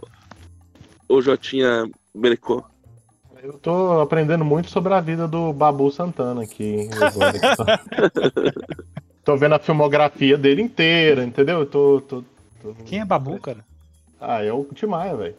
[1.08, 2.64] o, o Jotinha brecou.
[3.42, 6.88] Eu tô aprendendo muito sobre a vida do Babu Santana aqui.
[7.00, 7.80] agora.
[9.24, 11.60] tô vendo a filmografia dele inteira, entendeu?
[11.60, 12.24] Eu tô, tô,
[12.62, 13.64] tô- Quem é Babu, cara?
[14.20, 15.34] Ah, é o Timaya, velho.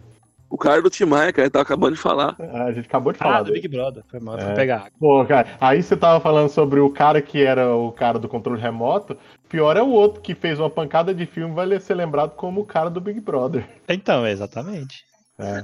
[0.50, 2.36] O cara do Timaya, cara, ele tava acabando de falar.
[2.40, 3.54] Ah, A gente acabou de falar Ah, do.
[3.54, 4.04] Big Brother.
[4.10, 4.54] Foi mal, foi É.
[4.56, 4.92] pegar água.
[5.00, 8.60] Pô, cara, aí você tava falando sobre o cara que era o cara do controle
[8.60, 9.16] remoto.
[9.48, 12.66] Pior é o outro que fez uma pancada de filme vai ser lembrado como o
[12.66, 13.66] cara do Big Brother.
[13.88, 15.06] Então, exatamente.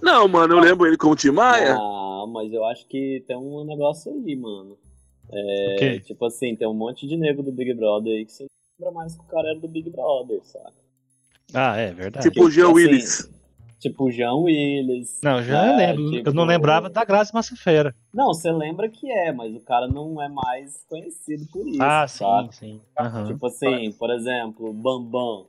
[0.01, 1.75] Não, mano, eu lembro ele como Timaya.
[1.79, 4.77] Ah, mas eu acho que tem um negócio aí, mano.
[5.29, 5.99] O quê?
[5.99, 8.49] Tipo assim, tem um monte de nego do Big Brother aí que você não
[8.87, 10.75] lembra mais que o cara era do Big Brother, sabe?
[11.53, 12.29] Ah, é verdade.
[12.29, 13.31] Tipo o Jean Assim, Willis.
[13.79, 15.19] Tipo o Jean Willis.
[15.21, 16.11] Não, já né, eu lembro.
[16.11, 17.93] tipo- Eu não lembrava da Graça Massafera.
[18.13, 22.07] Não, você lembra que é, mas o cara não é mais conhecido por isso, Ah,
[22.07, 22.55] sabe?
[22.55, 22.81] sim, sim.
[22.99, 23.27] Aham.
[23.27, 25.45] Tipo assim, por exemplo, o Bambam.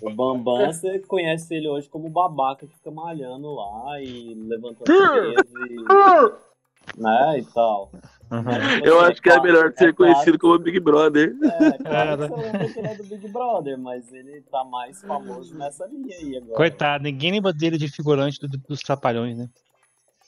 [0.00, 5.66] O Bambam, você conhece ele hoje como babaca que fica malhando lá e levantando peso
[5.66, 7.00] e...
[7.00, 7.90] né, e tal.
[8.30, 8.42] Uhum.
[8.42, 11.34] Mas, Eu assim, acho que é melhor ser é claro conhecido como Big Brother.
[11.44, 15.86] É, claro É, que ele é do Big Brother, mas ele tá mais famoso nessa
[15.86, 16.56] linha aí agora.
[16.56, 19.48] Coitado, ninguém lembra dele de figurante do- dos Trapalhões, né?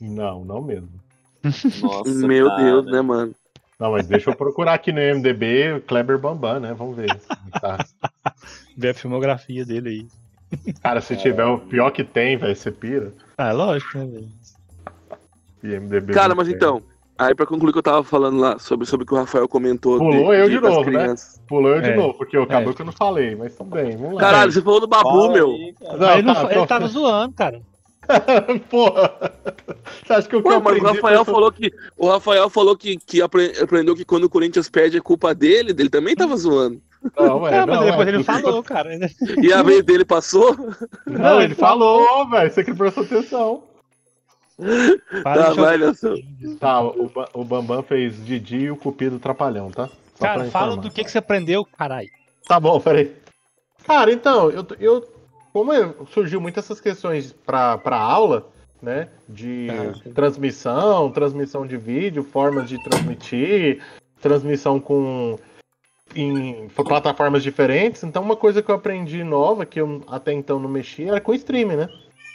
[0.01, 0.91] Não, não mesmo.
[1.80, 2.62] Nossa, Meu cara.
[2.62, 3.35] Deus, né, mano?
[3.80, 6.72] Não, mas deixa eu procurar aqui no MDB Kleber Bambam, né?
[6.74, 7.20] Vamos ver.
[7.61, 7.78] Tá.
[8.77, 10.75] Ver a filmografia dele aí.
[10.83, 13.12] Cara, se tiver o pior que tem, vai ser pira.
[13.39, 14.29] Ah, lógico, né, velho?
[15.62, 16.12] IMDB.
[16.12, 16.57] Cara, mas tem.
[16.57, 16.83] então,
[17.18, 19.49] aí pra concluir o que eu tava falando lá sobre, sobre o que o Rafael
[19.49, 19.99] comentou.
[19.99, 21.14] Pulou eu de das novo, né?
[21.49, 21.97] Pulou eu de É.
[21.97, 22.75] novo, porque acabou É.
[22.75, 24.20] que eu não falei, mas tudo bem, vamos lá.
[24.20, 25.51] Caralho, você falou do Babu, Fala meu.
[25.51, 25.75] aí.
[25.99, 27.62] Não, ele, não tá, tô- ele tava zoando, cara.
[28.68, 29.14] Porra!
[30.07, 32.77] Você acha que o que Pô, mas o Rafael foi- falou que o Rafael falou
[32.77, 36.37] que, que apre- aprendeu que quando o Corinthians perde é culpa dele, dele também tava
[36.37, 36.81] zoando.
[37.17, 38.91] Não, é, É, mas não, depois ele falou, cara.
[39.43, 40.57] E a vez dele passou.
[41.07, 42.51] Não, ele falou, velho.
[42.53, 43.63] Você que prestou atenção.
[45.23, 46.15] Para Tá, vai, Nelson.
[46.61, 49.89] Tá, o, o Bambam fez Didi e o Cupido Trapalhão, tá?
[50.15, 52.09] Só Cara, fala do que, que você aprendeu, caralho.
[52.47, 53.13] Tá bom, peraí.
[53.85, 55.05] Cara, então, eu, eu
[55.53, 58.47] como eu- surgiu muitas essas questões pra, pra aula,
[58.81, 59.09] né?
[59.29, 63.83] De Ah, transmissão, transmissão de vídeo, formas de transmitir,
[64.21, 65.37] transmissão com
[66.15, 68.03] em plataformas diferentes.
[68.03, 71.35] Então, uma coisa que eu aprendi nova, que eu até então não mexia, era com
[71.35, 71.89] streaming, né?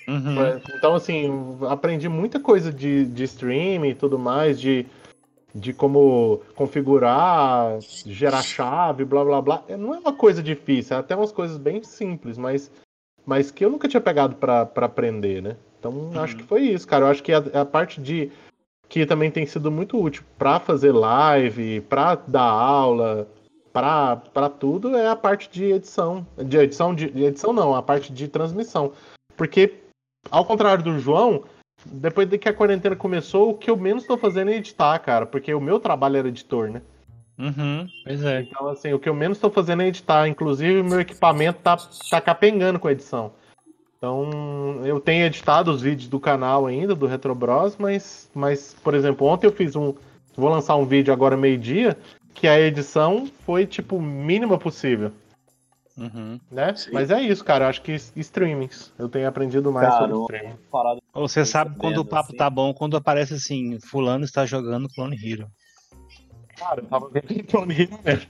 [0.07, 0.59] Uhum.
[0.75, 4.85] Então, assim, aprendi muita coisa de, de streaming e tudo mais, de,
[5.53, 9.63] de como configurar, gerar chave, blá blá blá.
[9.67, 12.71] É, Não é uma coisa difícil, é até umas coisas bem simples, mas,
[13.25, 15.55] mas que eu nunca tinha pegado pra aprender, né?
[15.79, 17.05] Então, acho que foi isso, cara.
[17.05, 18.29] Eu acho que a, a parte de.
[18.89, 23.27] que também tem sido muito útil pra fazer live, pra dar aula,
[23.71, 26.25] pra tudo, é a parte de edição.
[26.37, 28.93] De edição, de, de edição não, a parte de transmissão.
[29.37, 29.75] Porque
[30.29, 31.43] ao contrário do João,
[31.85, 35.25] depois de que a quarentena começou, o que eu menos tô fazendo é editar, cara,
[35.25, 36.81] porque o meu trabalho era editor, né?
[37.37, 37.87] Uhum.
[38.03, 38.41] Pois é.
[38.41, 40.27] Então, assim, o que eu menos tô fazendo é editar.
[40.27, 41.77] Inclusive, meu equipamento tá,
[42.09, 43.31] tá capengando com a edição.
[43.97, 49.25] Então, eu tenho editado os vídeos do canal ainda, do Retrobros, mas, mas, por exemplo,
[49.27, 49.93] ontem eu fiz um.
[50.35, 51.97] Vou lançar um vídeo agora meio-dia,
[52.39, 55.11] que a edição foi, tipo, mínima possível.
[55.97, 56.39] Uhum.
[56.49, 56.73] Né?
[56.75, 56.91] Sim.
[56.93, 57.65] Mas é isso, cara.
[57.65, 58.93] Eu acho que streamings.
[58.97, 60.59] Eu tenho aprendido mais Cara, sobre streaming.
[61.13, 62.37] Você sabe quando o papo assim.
[62.37, 65.49] tá bom, quando aparece assim, fulano está jogando Clone Hero.
[66.55, 68.29] Cara, eu tava vendo Tony Hero mesmo.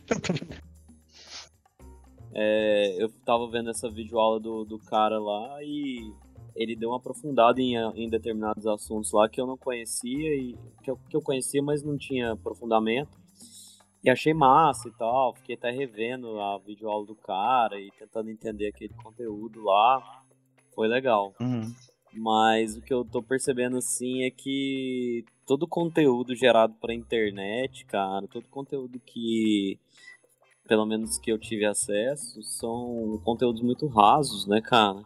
[2.34, 6.12] É, eu tava vendo essa videoaula do, do cara lá e
[6.56, 10.90] ele deu uma aprofundada em, em determinados assuntos lá que eu não conhecia e que
[10.90, 13.19] eu, que eu conhecia, mas não tinha aprofundamento.
[14.04, 18.68] E achei massa e tal, fiquei até revendo a videoaula do cara e tentando entender
[18.68, 20.24] aquele conteúdo lá.
[20.74, 21.34] Foi legal.
[21.40, 21.74] Uhum.
[22.14, 28.28] Mas o que eu tô percebendo assim é que todo conteúdo gerado pra internet, cara,
[28.28, 29.78] todo conteúdo que
[30.68, 35.04] pelo menos que eu tive acesso, são conteúdos muito rasos, né, cara?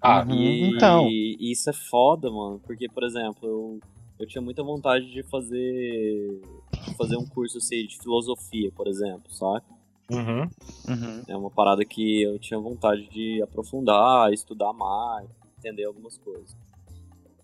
[0.00, 0.34] Ah, Uhum.
[0.34, 1.08] E, Então.
[1.08, 3.80] e isso é foda, mano, porque por exemplo, eu,
[4.18, 6.40] eu tinha muita vontade de fazer
[6.84, 9.66] de fazer um curso assim, de filosofia, por exemplo, saca?
[10.10, 10.42] Uhum.
[10.88, 11.22] Uhum.
[11.26, 16.56] É uma parada que eu tinha vontade de aprofundar, estudar mais, entender algumas coisas.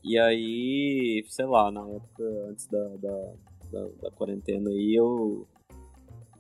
[0.05, 3.33] E aí, sei lá, na época antes da, da,
[3.71, 5.47] da, da quarentena aí, eu,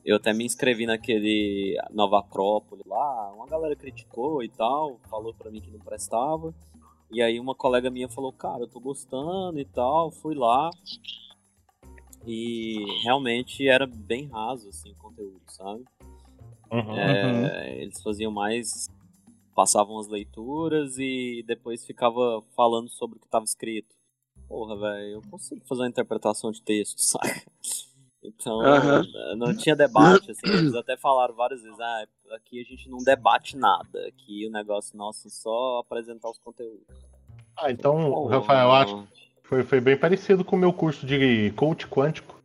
[0.04, 3.32] eu até me inscrevi naquele Nova Acrópole lá.
[3.34, 6.54] Uma galera criticou e tal, falou pra mim que não prestava.
[7.12, 10.70] E aí uma colega minha falou, cara, eu tô gostando e tal, fui lá.
[12.24, 15.84] E realmente era bem raso, assim, o conteúdo, sabe?
[16.70, 16.98] Uhum.
[16.98, 18.88] É, Eles faziam mais.
[19.54, 23.94] passavam as leituras e depois ficava falando sobre o que estava escrito.
[24.48, 27.42] Porra, velho, eu consigo fazer uma interpretação de texto, saca?
[28.22, 29.02] Então, Aham.
[29.36, 33.56] não tinha debate, assim, eles até falaram várias vezes, ah, aqui a gente não debate
[33.56, 36.86] nada, aqui o negócio nosso é só apresentar os conteúdos.
[37.56, 41.06] Ah, então, Porra, Rafael, eu acho que foi, foi bem parecido com o meu curso
[41.06, 42.40] de coach quântico.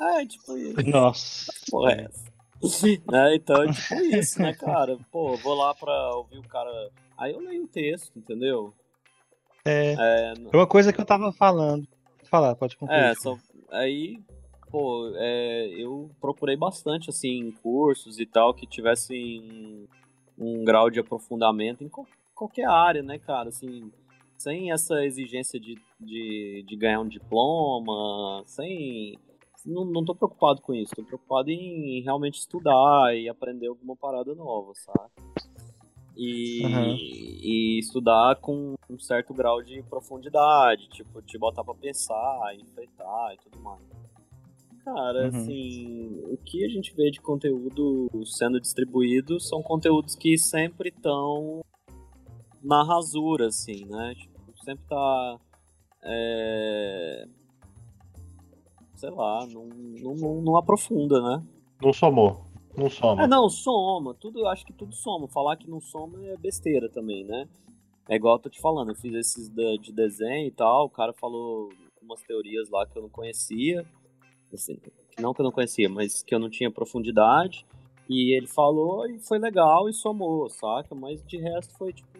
[0.00, 0.90] É, tipo isso.
[0.90, 1.52] Nossa.
[1.70, 2.24] porra é essa?
[3.10, 3.34] né?
[3.34, 4.98] Então é tipo isso, né, cara?
[5.10, 6.90] Pô, vou lá pra ouvir o cara.
[7.16, 8.74] Aí eu leio o texto, entendeu?
[9.64, 11.86] É, É, é uma coisa que eu tava falando.
[12.18, 12.98] Pode falar, pode concluir.
[12.98, 13.38] é só.
[13.70, 14.20] Aí,
[14.74, 19.86] pô, é, eu procurei bastante, assim, cursos e tal que tivessem um,
[20.36, 23.50] um grau de aprofundamento em qual- qualquer área, né, cara?
[23.50, 23.92] Assim,
[24.36, 29.16] sem essa exigência de, de, de ganhar um diploma, sem.
[29.64, 34.34] Não, não tô preocupado com isso, tô preocupado em realmente estudar e aprender alguma parada
[34.34, 35.10] nova, sabe?
[36.16, 36.96] e, Uhum.
[36.98, 43.38] e estudar com um certo grau de profundidade, tipo, te botar pra pensar, enfeitar e
[43.38, 43.80] tudo mais.
[44.84, 45.28] Cara, Uhum.
[45.28, 51.62] assim, o que a gente vê de conteúdo sendo distribuído são conteúdos que sempre estão
[52.62, 54.14] na rasura, assim, né?
[54.14, 55.40] Tipo, sempre tá.
[56.02, 57.24] é,
[58.96, 61.42] Sei lá, não, não, não, não aprofunda, né?
[61.82, 62.44] Não somou.
[62.76, 63.24] Não soma.
[63.24, 64.14] É, não, soma.
[64.14, 65.28] Tudo, eu acho que tudo soma.
[65.28, 67.48] Falar que não soma é besteira também, né?
[68.08, 70.90] É igual eu tô te falando, eu fiz esses da- de desenho e tal, o
[70.90, 71.70] cara falou
[72.02, 73.84] umas teorias lá que eu não conhecia.
[74.54, 74.78] Assim,
[75.18, 77.66] não que eu não conhecia, mas que eu não tinha profundidade.
[78.08, 80.94] E ele falou e foi legal e somou, saca?
[80.94, 82.18] Mas de resto foi tipo.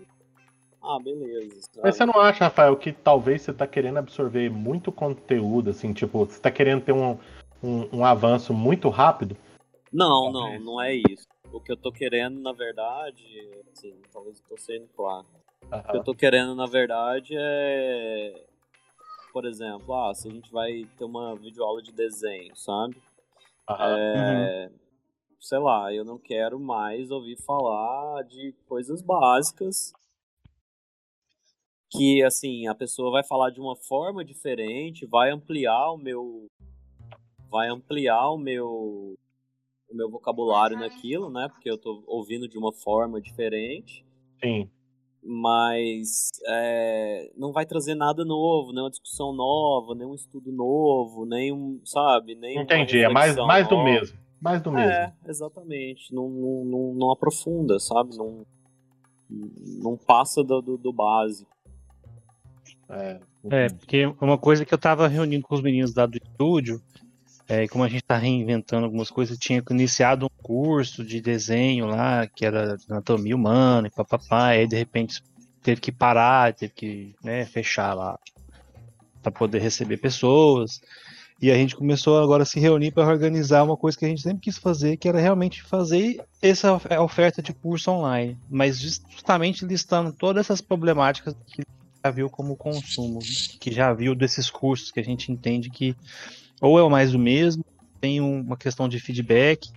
[0.82, 1.60] Ah, beleza.
[1.82, 2.12] Mas você sabe?
[2.12, 6.50] não acha, Rafael, que talvez você tá querendo absorver muito conteúdo, assim, tipo, você tá
[6.50, 7.18] querendo ter um,
[7.62, 9.36] um, um avanço muito rápido?
[9.92, 10.64] Não, não, Talvez.
[10.64, 11.26] não é isso.
[11.52, 13.22] O que eu tô querendo, na verdade,
[13.72, 15.26] assim, talvez eu tô sendo claro.
[15.70, 18.44] O que eu tô querendo, na verdade, é.
[19.34, 22.96] Por exemplo, ah, se a gente vai ter uma videoaula de desenho, sabe?
[23.68, 23.98] Aham.
[23.98, 24.70] É,
[25.40, 29.92] Sei lá, eu não quero mais ouvir falar de coisas básicas
[31.90, 36.46] que, assim, a pessoa vai falar de uma forma diferente, vai ampliar o meu.
[37.50, 39.18] Vai ampliar o meu.
[39.90, 41.48] O meu vocabulário naquilo, né?
[41.48, 44.04] Porque eu tô ouvindo de uma forma diferente
[44.44, 44.70] Sim.
[45.24, 52.34] Mas é, não vai trazer nada novo, nenhuma discussão nova, nenhum estudo novo, nenhum, sabe,
[52.34, 53.00] nem Entendi.
[53.00, 54.18] É mais, mais do mesmo.
[54.40, 54.90] Mais do mesmo.
[54.90, 56.14] É, exatamente.
[56.14, 58.16] Não, não, não, não aprofunda, sabe?
[58.16, 58.44] Não,
[59.82, 61.50] não passa do, do, do básico.
[62.90, 63.20] É.
[63.50, 66.80] É, porque uma coisa que eu tava reunindo com os meninos lá do estúdio,
[67.48, 72.26] é, como a gente tá reinventando algumas coisas, tinha iniciado um curso de desenho lá,
[72.26, 75.22] que era anatomia humana e papapá, aí de repente
[75.62, 78.18] teve que parar, teve que né, fechar lá
[79.22, 80.80] para poder receber pessoas.
[81.40, 84.22] E a gente começou agora a se reunir para organizar uma coisa que a gente
[84.22, 89.66] sempre quis fazer, que era realmente fazer essa of- oferta de curso online, mas justamente
[89.66, 91.62] listando todas essas problemáticas que
[92.04, 93.18] já viu como consumo,
[93.60, 95.96] que já viu desses cursos que a gente entende que
[96.66, 97.64] ou é o mais do mesmo,
[98.00, 99.70] tem um- uma questão de feedback,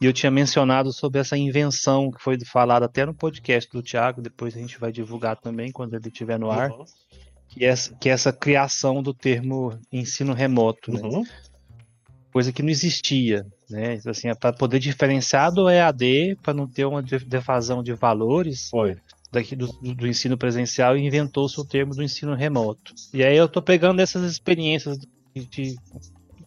[0.00, 4.20] e eu tinha mencionado sobre essa invenção que foi falada até no podcast do Thiago,
[4.22, 6.84] depois a gente vai divulgar também quando ele estiver no ar, Uhum.
[7.48, 11.00] que é, essa- que é essa criação do termo ensino remoto, né?
[11.02, 11.24] Uhum.
[12.32, 13.98] coisa que não existia, né?
[14.06, 18.94] Assim, para poder diferenciar do EAD, para não ter uma de- defasão de valores, Foi.
[19.32, 22.92] daqui do, do- ensino presencial e inventou-se o termo do ensino remoto.
[23.14, 24.98] E aí eu tô pegando essas experiências
[25.40, 25.78] de, de-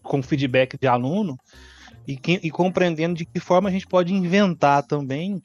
[0.01, 1.37] com feedback de aluno
[2.07, 5.41] e, que- e compreendendo de que forma a gente pode inventar também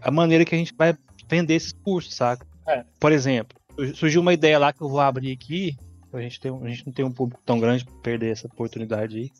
[0.00, 0.96] a maneira que a gente vai
[1.28, 2.46] vender esses cursos, saca?
[2.66, 2.84] É.
[2.98, 5.76] Por exemplo, sur- surgiu uma ideia lá que eu vou abrir aqui.
[6.12, 9.16] A gente, tem, a gente não tem um público tão grande para perder essa oportunidade
[9.16, 9.30] aí.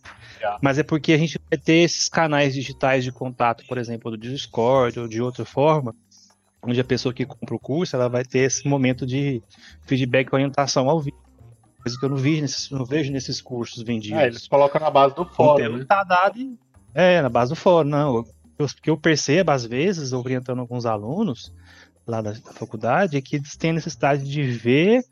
[0.63, 4.17] Mas é porque a gente vai ter esses canais digitais de contato, por exemplo, do
[4.17, 5.93] Discord ou de outra forma,
[6.63, 9.43] onde a pessoa que compra o curso ela vai ter esse momento de
[9.83, 11.17] feedback e orientação ao vivo.
[11.83, 14.19] Coisa que eu não, vi nesses, não vejo nesses cursos vendidos.
[14.19, 15.85] É, eles colocam na base do fórum, né?
[15.89, 16.59] tá dado
[16.95, 18.19] é, na base do fórum, não.
[18.59, 21.53] O que eu percebo, às vezes, orientando alguns alunos
[22.07, 25.03] lá da, da faculdade, é que eles têm necessidade de ver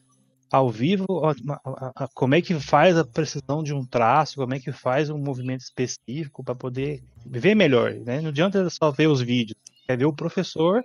[0.51, 4.55] ao vivo a- a- a- como é que faz a precisão de um traço, como
[4.55, 8.21] é que faz um movimento específico para poder ver melhor, né?
[8.21, 9.57] Não adianta só ver os vídeos,
[9.87, 10.83] é ver o professor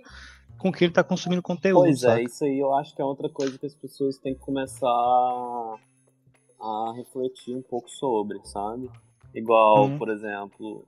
[0.63, 1.81] com que ele está consumindo conteúdo.
[1.81, 2.21] Pois saca?
[2.21, 4.87] é, isso aí eu acho que é outra coisa que as pessoas têm que começar
[6.59, 8.89] a, refletir um pouco sobre, sabe?
[9.35, 9.97] Igual, Uhum.
[9.97, 10.85] por exemplo,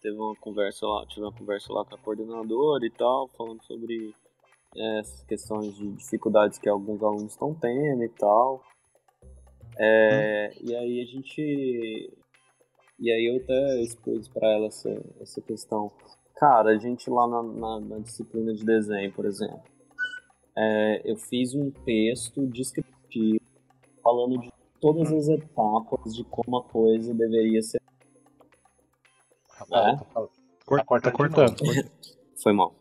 [0.00, 4.14] teve uma conversa lá, tive uma conversa lá com a coordenadora e tal, falando sobre
[4.74, 8.62] é, essas questões de dificuldades que alguns alunos estão tendo e tal.
[9.76, 12.12] É, E aí a gente.
[13.00, 15.90] E aí eu até expus pra ela essa, essa questão.
[16.38, 19.60] Cara, a gente lá na, na- na disciplina de desenho, por exemplo,
[20.56, 23.40] é, eu fiz um texto descritivo
[24.02, 27.80] falando de todas as etapas de como a coisa deveria ser.
[29.50, 29.96] Rafael, É?
[29.96, 30.30] tá falando.
[30.64, 31.56] Cor- Tá tá cortando.
[32.42, 32.74] Foi mal.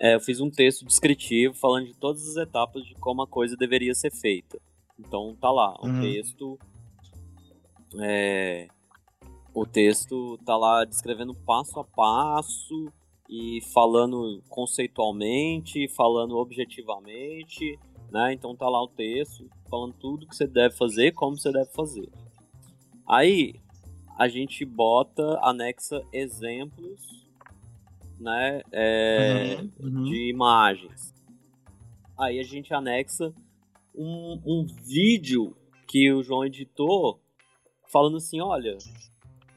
[0.00, 3.56] É, eu fiz um texto descritivo falando de todas as etapas de como a coisa
[3.56, 4.58] deveria ser feita.
[4.98, 6.00] Então tá lá, o Uhum.
[6.00, 6.58] texto.
[8.00, 8.68] É,
[9.56, 12.92] o texto tá lá descrevendo passo a passo
[13.26, 17.78] e falando conceitualmente, falando objetivamente,
[18.12, 18.34] né?
[18.34, 22.06] Então tá lá o texto falando tudo que você deve fazer, como você deve fazer.
[23.08, 23.54] Aí
[24.18, 27.26] a gente bota, anexa exemplos
[28.20, 30.04] né, é, Uhum, uhum.
[30.04, 31.14] de imagens.
[32.18, 33.32] Aí a gente anexa
[33.94, 35.56] um, um vídeo
[35.88, 37.18] que o João editou
[37.90, 38.76] falando assim, olha,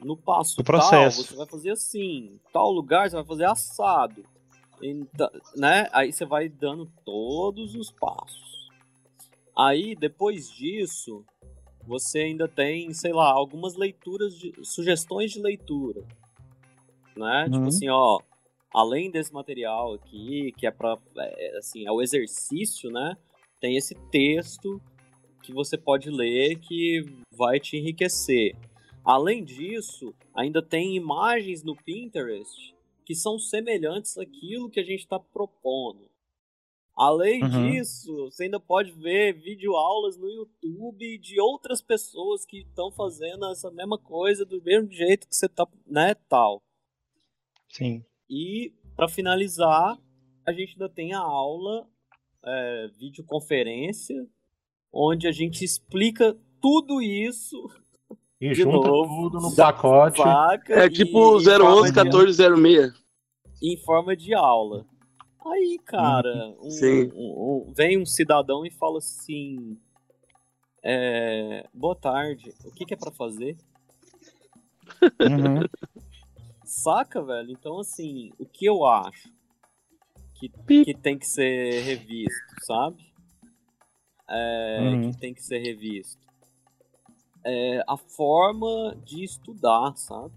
[0.02, 1.16] no passo O processo.
[1.18, 4.24] tal você vai fazer assim, tal lugar você vai fazer assado.
[4.82, 5.88] Então, né?
[5.92, 8.68] Aí você vai dando todos os passos.
[9.56, 11.24] Aí depois disso,
[11.86, 16.02] você ainda tem, sei lá, algumas leituras de sugestões de leitura,
[17.16, 17.44] né?
[17.44, 17.66] Tipo Uhum.
[17.66, 18.20] assim, ó,
[18.72, 20.96] além desse material aqui, que é para
[21.58, 23.16] assim, é o exercício, né?
[23.60, 24.80] Tem esse texto
[25.42, 27.04] que você pode ler que
[27.36, 28.56] vai te enriquecer.
[29.04, 32.74] Além disso, ainda tem imagens no Pinterest
[33.04, 36.08] que são semelhantes àquilo que a gente está propondo.
[36.96, 37.48] Além Uhum.
[37.72, 43.70] disso, você ainda pode ver videoaulas no YouTube de outras pessoas que estão fazendo essa
[43.70, 46.62] mesma coisa do mesmo jeito que você tá, né, tal.
[47.68, 48.04] Sim.
[48.28, 49.98] E para finalizar,
[50.46, 51.88] a gente ainda tem a aula,
[52.44, 54.28] é, videoconferência,
[54.92, 57.56] onde a gente explica tudo isso,
[58.40, 59.30] E De junta novo.
[59.30, 60.20] tudo no pacote.
[60.70, 62.92] É tipo em forma 011 de- 1406.
[63.62, 64.86] em forma de aula.
[65.46, 67.10] Aí, cara, um- Sim.
[67.14, 69.76] um- um- vem um cidadão e fala assim:
[70.82, 73.56] é, Boa tarde, o que, que é pra fazer?
[75.20, 75.60] Uhum.
[76.64, 77.50] Saca, velho?
[77.50, 79.28] Então, assim, o que eu acho
[80.36, 80.48] que,
[80.84, 83.12] que tem que ser revisto, sabe?
[84.28, 85.10] É, Uhum.
[85.10, 86.20] Que tem que ser revisto.
[87.44, 90.34] É a forma de estudar, sabe?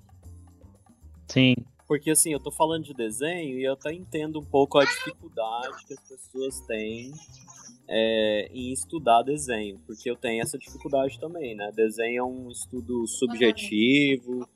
[1.28, 1.56] Sim.
[1.88, 5.86] Porque assim, eu tô falando de desenho e eu até entendo um pouco a dificuldade
[5.86, 7.12] que as pessoas têm
[7.88, 9.80] é, em estudar desenho.
[9.86, 11.72] Porque eu tenho essa dificuldade também, né?
[11.76, 14.48] Desenho é um estudo subjetivo,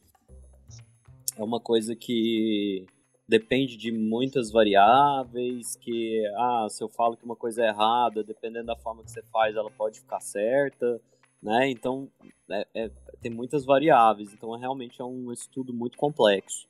[1.37, 2.85] é uma coisa que
[3.27, 8.67] depende de muitas variáveis, que ah, se eu falo que uma coisa é errada, dependendo
[8.67, 11.01] da forma que você faz, ela pode ficar certa,
[11.41, 11.69] né?
[11.69, 12.09] Então,
[12.49, 16.67] é- é- tem muitas variáveis, então realmente é um estudo muito complexo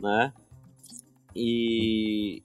[0.00, 0.32] né?
[1.36, 2.42] E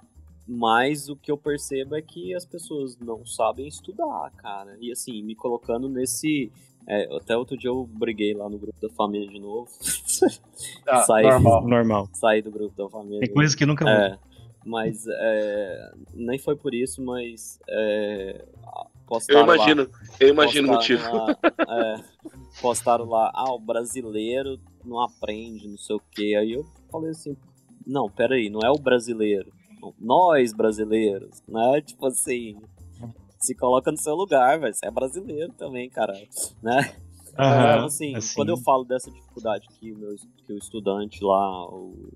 [0.47, 4.77] mas o que eu percebo é que as pessoas não sabem estudar, cara.
[4.79, 6.51] E assim, me colocando nesse
[6.87, 9.71] é, até outro dia eu briguei lá no grupo da família de novo.
[10.87, 11.67] Ah, Saí, normal.
[11.67, 12.09] Normal.
[12.13, 13.19] saí do grupo da família.
[13.19, 13.89] Tem coisas que nunca.
[13.89, 14.17] É,
[14.63, 18.45] mas é, nem foi por isso, mas é,
[19.05, 19.89] Eu postaram lá- imagino,
[20.19, 21.01] eu imagino o motivo.
[21.03, 21.37] postaram Lá,
[21.69, 22.03] é,
[22.61, 26.35] postaram lá, ah, o brasileiro não aprende, não sei o que.
[26.35, 27.35] Aí eu falei assim,
[27.85, 29.51] não, peraí, não é o brasileiro.
[29.99, 31.79] Nós brasileiros, né?
[31.81, 32.59] Tipo assim,
[33.39, 34.73] se coloca no seu lugar, velho.
[34.73, 36.13] Você é brasileiro também, cara,
[36.63, 36.95] né?
[37.37, 38.35] Aham, Então, assim, assim.
[38.35, 42.11] quando eu falo dessa dificuldade que o, meu, que o estudante lá, o,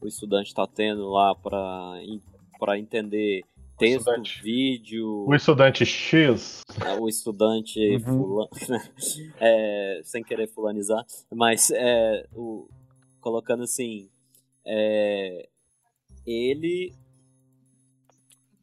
[0.00, 3.44] o estudante tá tendo lá pra entender
[3.82, 4.42] texto, estudante.
[4.42, 6.60] vídeo, O estudante X.
[6.84, 8.00] é, o estudante Uhum.
[8.02, 8.50] fulano,
[9.40, 12.68] é, sem querer fulanizar, mas é, o,
[13.20, 14.08] colocando assim,
[14.64, 15.48] é,
[16.26, 16.92] ele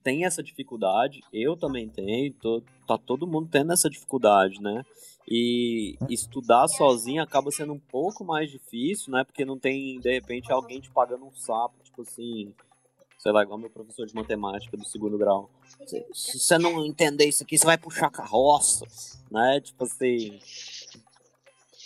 [0.01, 4.84] tem essa dificuldade, eu também tenho, tô- tá todo mundo tendo essa dificuldade, né?
[5.30, 9.24] E estudar sozinho acaba sendo um pouco mais difícil, né?
[9.24, 12.51] Porque não tem, de repente, alguém te pagando um sapo, tipo assim,
[13.20, 15.49] sei lá, igual meu professor de matemática do segundo grau.
[16.13, 18.86] Se você não entender isso aqui, você vai puxar carroça,
[19.30, 19.59] né?
[19.59, 20.39] Tipo assim,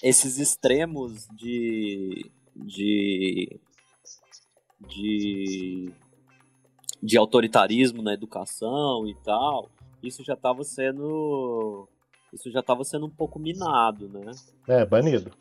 [0.02, 3.60] esses extremos de de
[4.88, 5.92] de
[7.02, 9.70] de autoritarismo na educação e tal,
[10.04, 11.90] isso já estava sendo
[12.34, 14.32] isso já estava sendo um pouco minado, né?
[14.68, 15.32] É, banido.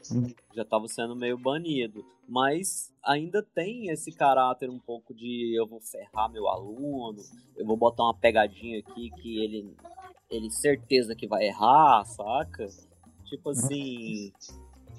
[0.54, 2.04] já estava sendo meio banido.
[2.28, 7.20] Mas ainda tem esse caráter um pouco de eu vou ferrar meu aluno,
[7.56, 9.74] eu vou botar uma pegadinha aqui que ele,
[10.30, 12.66] ele certeza que vai errar, saca?
[13.24, 14.32] Tipo assim.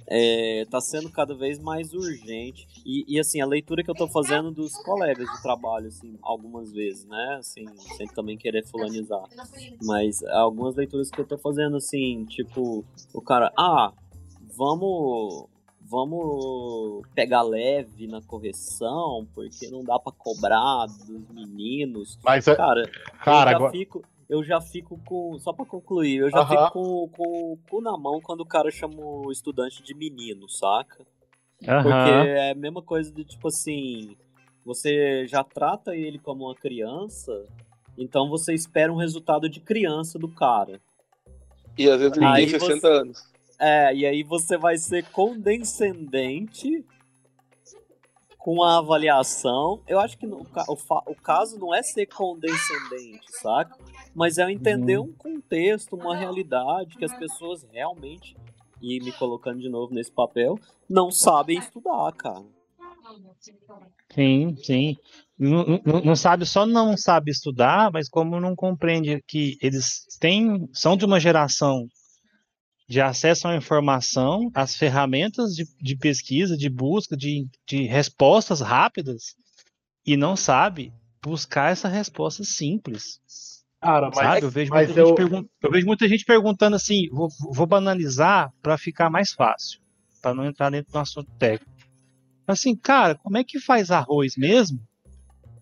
[0.07, 2.67] É, tá sendo cada vez mais urgente.
[2.85, 6.71] E, e, assim, a leitura que eu tô fazendo dos colegas de trabalho, assim, algumas
[6.73, 7.37] vezes, né?
[7.39, 9.23] Assim, sem também querer fulanizar.
[9.81, 12.83] Mas algumas leituras que eu tô fazendo, assim, tipo,
[13.13, 13.93] o cara, ah,
[14.57, 15.47] vamos
[15.85, 22.17] vamos pegar leve na correção, porque não dá pra cobrar dos meninos.
[22.23, 22.89] Mas, é- Cara,
[23.23, 23.71] cara, eu já agora.
[23.71, 24.03] fico
[24.33, 26.65] eu já fico com só pra concluir, eu já Aham.
[26.67, 30.49] fico com, com o cu na mão quando o cara chama o estudante de menino,
[30.49, 31.05] saca?
[31.59, 32.25] Porque Aham.
[32.25, 34.17] é a mesma coisa de tipo assim,
[34.65, 37.45] você já trata ele como uma criança,
[37.95, 40.81] então você espera um resultado de criança do cara.
[41.77, 43.31] E às vezes ele tem você- 60 anos.
[43.59, 46.83] É, e aí você vai ser condescendente
[48.43, 50.77] com a avaliação, eu acho que no, o,
[51.11, 53.73] o caso não é ser condescendente, saca?
[54.13, 58.35] Mas é entender um contexto, uma realidade que as pessoas realmente,
[58.81, 62.43] e me colocando de novo nesse papel, não sabem estudar, cara.
[64.13, 64.97] Sim, sim.
[65.39, 70.69] Não, não- não sabe, só não sabe estudar, mas como não compreende que eles têm,
[70.73, 71.87] são de uma geração
[72.87, 79.35] de acesso à informação, às ferramentas de, de pesquisa, de busca, de, de respostas rápidas,
[80.05, 83.19] e não sabe buscar essa resposta simples.
[83.81, 84.45] Cara, mas, sabe?
[84.45, 88.51] Eu vejo, mas muita eu- pergun- eu vejo muita gente perguntando assim, vou, vou banalizar
[88.61, 89.79] para ficar mais fácil,
[90.21, 91.71] para não entrar dentro do assunto técnico.
[92.45, 94.79] Assim, cara, como é que faz arroz mesmo?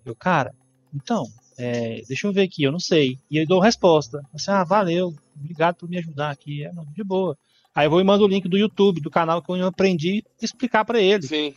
[0.04, 0.54] Eu, cara,
[0.94, 1.26] então,
[1.62, 3.18] é, deixa eu ver aqui, eu não sei.
[3.30, 4.22] E eu dou resposta.
[4.34, 6.64] Assim, ah, valeu, obrigado por me ajudar aqui.
[6.66, 7.38] É, não, de boa.
[7.74, 10.84] Aí eu vou e mando o link do YouTube, do canal que eu aprendi, explicar
[10.84, 11.24] para ele.
[11.24, 11.54] Sim.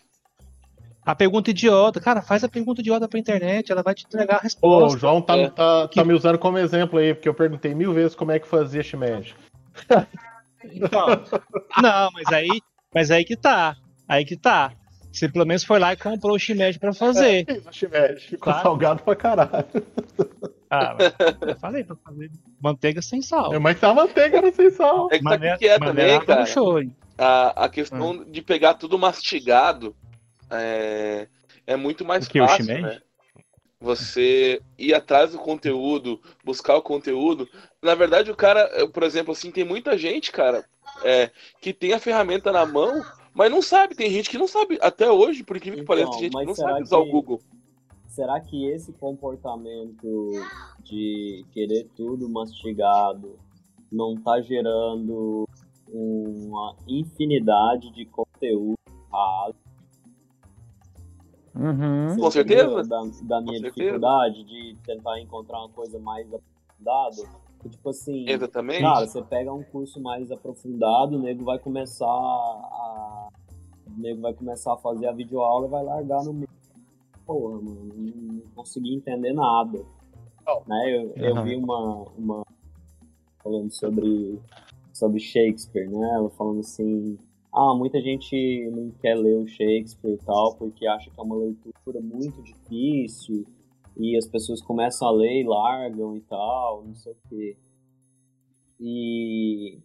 [1.04, 4.38] A pergunta idiota, cara, faz a pergunta idiota pra internet, ela vai te entregar a
[4.38, 4.96] Pô, resposta.
[4.96, 5.50] o João tá, É.
[5.50, 8.38] tá, Que- tá me usando como exemplo aí, porque eu perguntei mil vezes como é
[8.38, 9.34] que fazia Shimeji.
[10.64, 11.06] Então,
[11.82, 12.60] não, mas aí,
[12.94, 13.76] mas aí que tá.
[14.08, 14.72] Aí que tá.
[15.14, 17.44] Você pelo menos foi lá e comprou o shimeji pra fazer.
[17.46, 18.62] Fiz o Shimeji, ficou Claro.
[18.62, 19.66] salgado pra caralho.
[20.68, 20.96] Ah,
[21.46, 23.58] eu falei pra fazer manteiga sem sal.
[23.60, 25.06] Mas tá manteiga era sem sal.
[25.12, 26.46] É que sabe o Maneira- que é também, cara?
[26.46, 26.80] show?
[27.16, 29.94] A, a questão de pegar tudo mastigado
[30.50, 31.28] é,
[31.64, 33.00] é muito mais que, fácil, né?
[33.80, 37.48] Você ir atrás do conteúdo, buscar o conteúdo.
[37.82, 40.64] Na verdade, o cara, por exemplo, assim, tem muita gente, cara,
[41.04, 43.00] é, que tem a ferramenta na mão,
[43.34, 43.94] mas não sabe.
[43.94, 46.44] Tem gente que não sabe, até hoje, por incrível que Então, pareça, tem gente que
[46.46, 47.40] não será sabe usar o que- Google.
[48.08, 50.30] Será que esse comportamento
[50.84, 53.36] de querer tudo mastigado
[53.90, 55.48] não tá gerando
[55.88, 58.78] uma infinidade de conteúdo
[59.12, 59.54] raso?
[61.56, 62.16] Uhum.
[62.18, 62.82] Com certeza.
[62.84, 63.74] Da, da minha certeza.
[63.74, 67.43] dificuldade de tentar encontrar uma coisa mais aprofundada.
[67.64, 68.82] Que, Tipo assim, Exatamente.
[68.82, 73.28] cara, você pega um curso mais aprofundado, o nego vai começar a.
[73.86, 76.48] O nego vai começar a fazer a videoaula e vai largar no meio.
[77.26, 79.82] Porra, mano, não consegui entender nada.
[80.46, 80.62] Não.
[80.66, 80.94] Né?
[80.94, 81.44] Eu, eu Aham.
[81.44, 82.46] vi uma, uma.
[83.42, 84.38] falando sobre,
[84.92, 86.10] sobre Shakespeare, né?
[86.16, 87.18] Ela falando assim.
[87.50, 91.36] Ah, muita gente não quer ler o Shakespeare e tal, porque acha que é uma
[91.36, 93.46] leitura muito difícil,
[93.96, 97.56] e as pessoas começam a ler e largam e tal, não sei o quê.
[98.80, 99.78] E.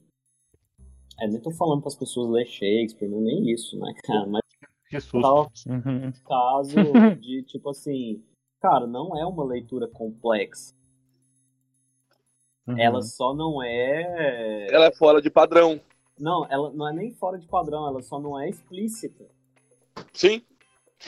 [1.20, 4.26] É, nem tô falando para as pessoas ler Shakespeare, não é nem isso, né, cara?
[4.26, 4.41] Mas
[4.89, 5.22] Que susto.
[5.22, 6.12] tal Uhum.
[6.26, 6.76] caso
[7.20, 8.24] de tipo assim,
[8.62, 10.74] cara, não é uma leitura complexa.
[12.68, 12.78] Uhum.
[12.80, 14.68] Ela só não é.
[14.72, 15.80] Ela é fora de padrão.
[16.18, 19.26] Não, ela não é nem fora de padrão, ela só não é explícita.
[20.14, 20.41] Sim.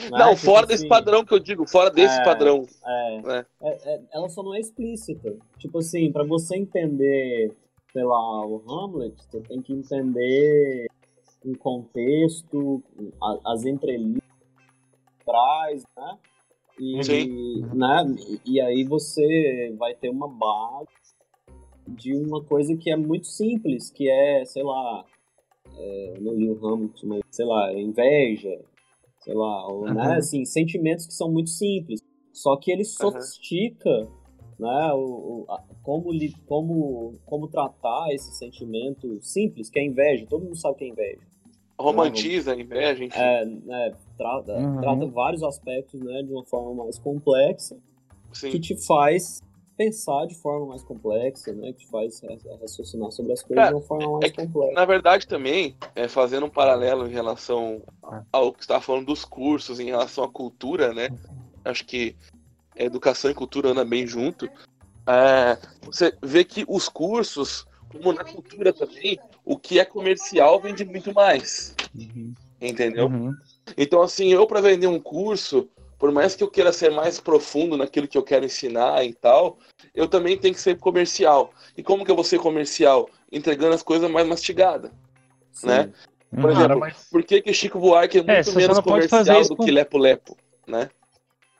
[0.00, 0.36] Não, Não, é?
[0.36, 2.24] Fora desse assim, padrão que eu digo, fora desse É.
[2.24, 2.66] padrão.
[2.84, 3.46] É, É.
[3.62, 5.36] É, é, ela só não é explícita.
[5.58, 7.54] Tipo assim, pra você entender,
[7.92, 10.86] sei lá, o Hamlet, você tem que entender
[11.44, 12.82] um contexto,
[13.44, 14.22] as entrelinhas
[15.24, 16.18] traz, né?
[16.80, 17.62] E, Sim.
[17.74, 18.04] né?
[18.46, 20.88] E, e aí você vai ter uma base
[21.86, 25.04] de uma coisa que é muito simples, que é, sei lá,
[25.76, 28.58] é, não li o Hamlet, mas sei lá, inveja,
[29.22, 29.92] sei lá, ou, né?
[29.92, 30.12] Uhum.
[30.18, 32.00] Assim, sentimentos que são muito simples.
[32.32, 34.08] Só que ele sofistica,
[34.58, 34.92] né?
[34.94, 40.26] O, o- a- como, li- como, como tratar esse sentimento simples, que é inveja.
[40.28, 41.20] Todo mundo sabe o que é inveja.
[41.78, 43.18] Romantiza, inveja, enfim.
[43.18, 44.80] É, né, trata, Uhum.
[44.80, 47.76] trata vários aspectos né, de uma forma mais complexa,
[48.32, 48.50] Sim.
[48.50, 49.40] que te faz
[49.82, 51.72] pensar de forma mais complexa, né?
[51.72, 54.74] Que faz ra- raciocinar sobre as coisas Cara, de uma forma mais é que, complexa.
[54.74, 57.82] Na verdade, também, é, fazendo um paralelo em relação
[58.30, 61.10] ao que você estava falando dos cursos, em relação à cultura, né?
[61.64, 62.16] Acho que
[62.78, 64.48] a educação e cultura andam bem junto.
[65.06, 70.84] É, você vê que os cursos, como na cultura também, o que é comercial vende
[70.84, 71.74] muito mais.
[71.94, 72.32] Uhum.
[72.60, 73.08] Entendeu?
[73.08, 73.36] Uhum.
[73.76, 75.68] Então, assim, eu para vender um curso,
[76.02, 79.56] por mais que eu queira ser mais profundo naquilo que eu quero ensinar e tal,
[79.94, 81.52] eu também tenho que ser comercial.
[81.76, 83.08] E como que eu vou ser comercial?
[83.30, 84.90] Entregando as coisas mais mastigadas.
[85.52, 85.68] Sim.
[85.68, 85.92] né?
[86.32, 86.50] Por Uhum.
[86.50, 89.54] exemplo, Cara, mas- por que, que Chico Buarque é muito você só menos comercial do
[89.54, 90.36] com- que Lepo Lepo,
[90.66, 90.90] né?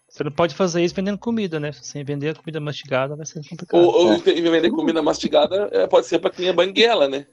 [0.09, 1.71] Você não pode fazer isso vendendo comida, né?
[1.71, 3.81] Sem vender a comida mastigada vai ser complicado.
[3.81, 7.29] Ou, ou vender comida mastigada é, pode ser para quem é banguela, né?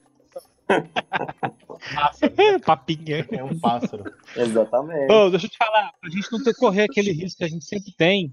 [2.65, 3.27] Papinha.
[3.31, 4.03] É um pássaro.
[4.35, 5.07] Exatamente.
[5.31, 7.91] Deixa eu te falar, pra gente não ter correr aquele risco que a gente sempre
[7.93, 8.31] tem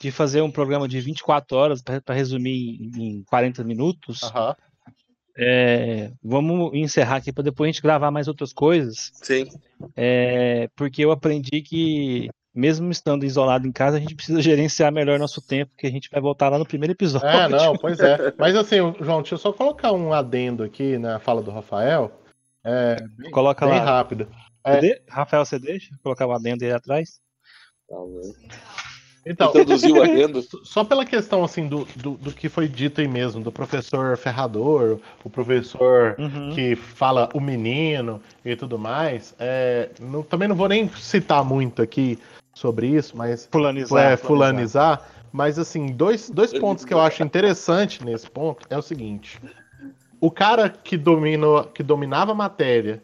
[0.00, 4.20] de fazer um programa de 24 horas para resumir em em 40 minutos,
[5.36, 9.10] é, vamos encerrar aqui para depois a gente gravar mais outras coisas.
[9.14, 9.48] Sim.
[9.96, 15.18] É, porque eu aprendi que, mesmo estando isolado em casa, a gente precisa gerenciar melhor
[15.18, 17.26] nosso tempo, que a gente vai voltar lá no primeiro episódio.
[17.28, 18.32] É, não, pois é.
[18.38, 22.12] Mas assim, João, deixa eu só colocar um adendo aqui na fala do Rafael.
[22.64, 23.84] É, bem, Coloca bem lá.
[23.84, 24.28] rápido.
[24.64, 25.02] Cadê?
[25.08, 25.90] Rafael, você deixa?
[26.02, 27.20] Colocar o adendo aí atrás?
[27.88, 28.32] Talvez.
[29.24, 30.40] Então, Introduziu a agenda.
[30.64, 34.98] só pela questão assim do, do, do que foi dito aí mesmo, do professor ferrador,
[35.24, 36.52] o professor Uhum.
[36.54, 41.80] que fala o menino e tudo mais, é, não- também não vou nem citar muito
[41.82, 42.18] aqui
[42.54, 44.12] sobre isso, mas Fulanizar.
[44.12, 45.08] é, fulanizar.
[45.32, 49.40] Mas assim, dois, dois pontos que eu acho interessante nesse ponto é o seguinte:
[50.20, 53.02] o cara que, dominou, que dominava a matéria,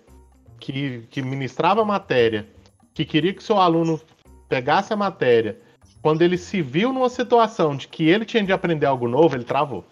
[0.61, 2.47] que, que ministrava a matéria,
[2.93, 4.01] que queria que seu aluno
[4.49, 5.59] pegasse a matéria,
[6.03, 9.45] quando ele se viu numa situação de que ele tinha de aprender algo novo, ele
[9.45, 9.85] travou.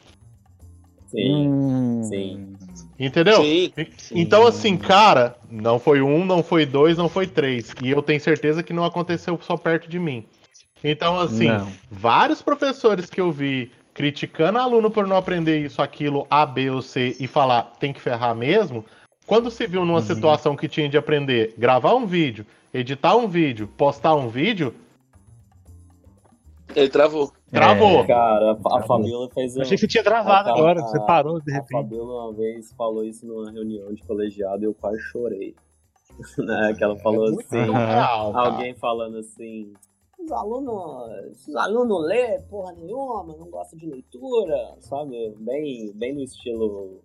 [1.06, 1.48] Sim.
[1.48, 2.02] Hum.
[2.02, 2.55] Sim.
[2.98, 3.42] Entendeu?
[3.42, 3.72] Sim.
[4.12, 7.74] Então, assim, cara, não foi um, não foi dois, não foi três.
[7.82, 10.24] E eu tenho certeza que não aconteceu só perto de mim.
[10.82, 11.72] Então, assim, Não.
[11.90, 16.82] vários professores que eu vi criticando aluno por não aprender isso, aquilo, A, B ou
[16.82, 18.84] C e falar tem que ferrar mesmo,
[19.26, 20.04] quando se viu numa Uhum.
[20.04, 24.74] situação que tinha de aprender gravar um vídeo, editar um vídeo, postar um vídeo,
[26.74, 27.32] Ele travou.
[27.50, 28.06] travou.
[28.06, 29.62] Cara, a, a Fabiola fez Eu um.
[29.62, 31.72] achei que você tinha travado A- a- agora, você a- parou de A repente.
[31.72, 35.54] Fabiola uma vez falou isso numa reunião de colegiado e eu quase chorei.
[36.38, 36.74] né?
[36.76, 37.72] Que ela falou É assim.
[37.72, 38.06] Cara.
[38.38, 39.72] Alguém falando assim.
[40.18, 45.34] Os alunos, os alunos lê porra nenhuma, não gostam de leitura, sabe?
[45.38, 47.00] Bem, bem no estilo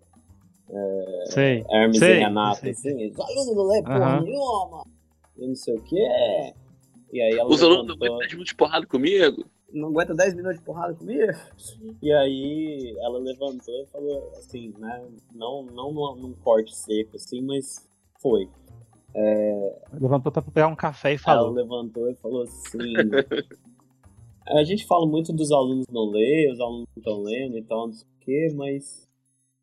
[1.26, 1.64] Sei.
[1.70, 3.10] Hermes Sei, e Renato, assim.
[3.10, 4.20] Os alunos não lê porra Aham.
[4.22, 4.84] nenhuma,
[5.38, 6.54] e não sei o quê.
[7.12, 9.44] E aí ela Os alunos não levantou- aguentam de muito porrada comigo.
[9.72, 11.32] Não aguenta 10 minutos de porrada comigo?
[12.02, 15.04] E aí ela levantou e falou assim, né?
[15.34, 17.88] Não, não num, num corte seco, assim, mas
[18.20, 18.48] foi.
[19.92, 21.50] Levantou pra pegar um café e Ela falou.
[21.52, 22.92] levantou e falou assim.
[24.48, 27.86] a gente fala muito dos alunos não ler, os alunos não estão lendo e tal,
[27.88, 29.08] não sei o quê, mas.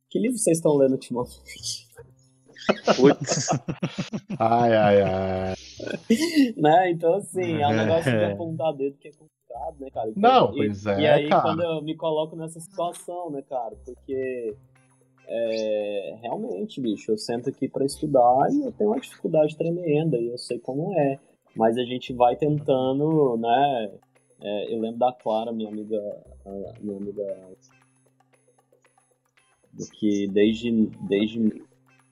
[0.10, 1.88] Que livro vocês estão lendo ultimamente?
[2.97, 3.47] Putz.
[4.39, 5.53] Ai, ai, ai.
[6.57, 6.91] né?
[6.91, 8.32] Então, assim, é um negócio de É.
[8.34, 9.39] apontar dedo que é complicado,
[9.80, 10.12] né, cara?
[10.16, 11.41] Não, e, pois é, E aí, cara.
[11.41, 13.76] quando eu me coloco nessa situação, né, cara?
[13.86, 14.56] Porque
[15.28, 20.28] é, realmente, bicho, eu sento aqui pra estudar e eu tenho uma dificuldade tremenda e
[20.30, 21.20] eu sei como é.
[21.56, 23.91] Mas a gente vai tentando, né?
[24.41, 26.00] é, eu lembro da Clara, minha amiga,
[26.82, 27.24] minha amiga,
[29.74, 30.72] do que desde,
[31.08, 31.64] desde,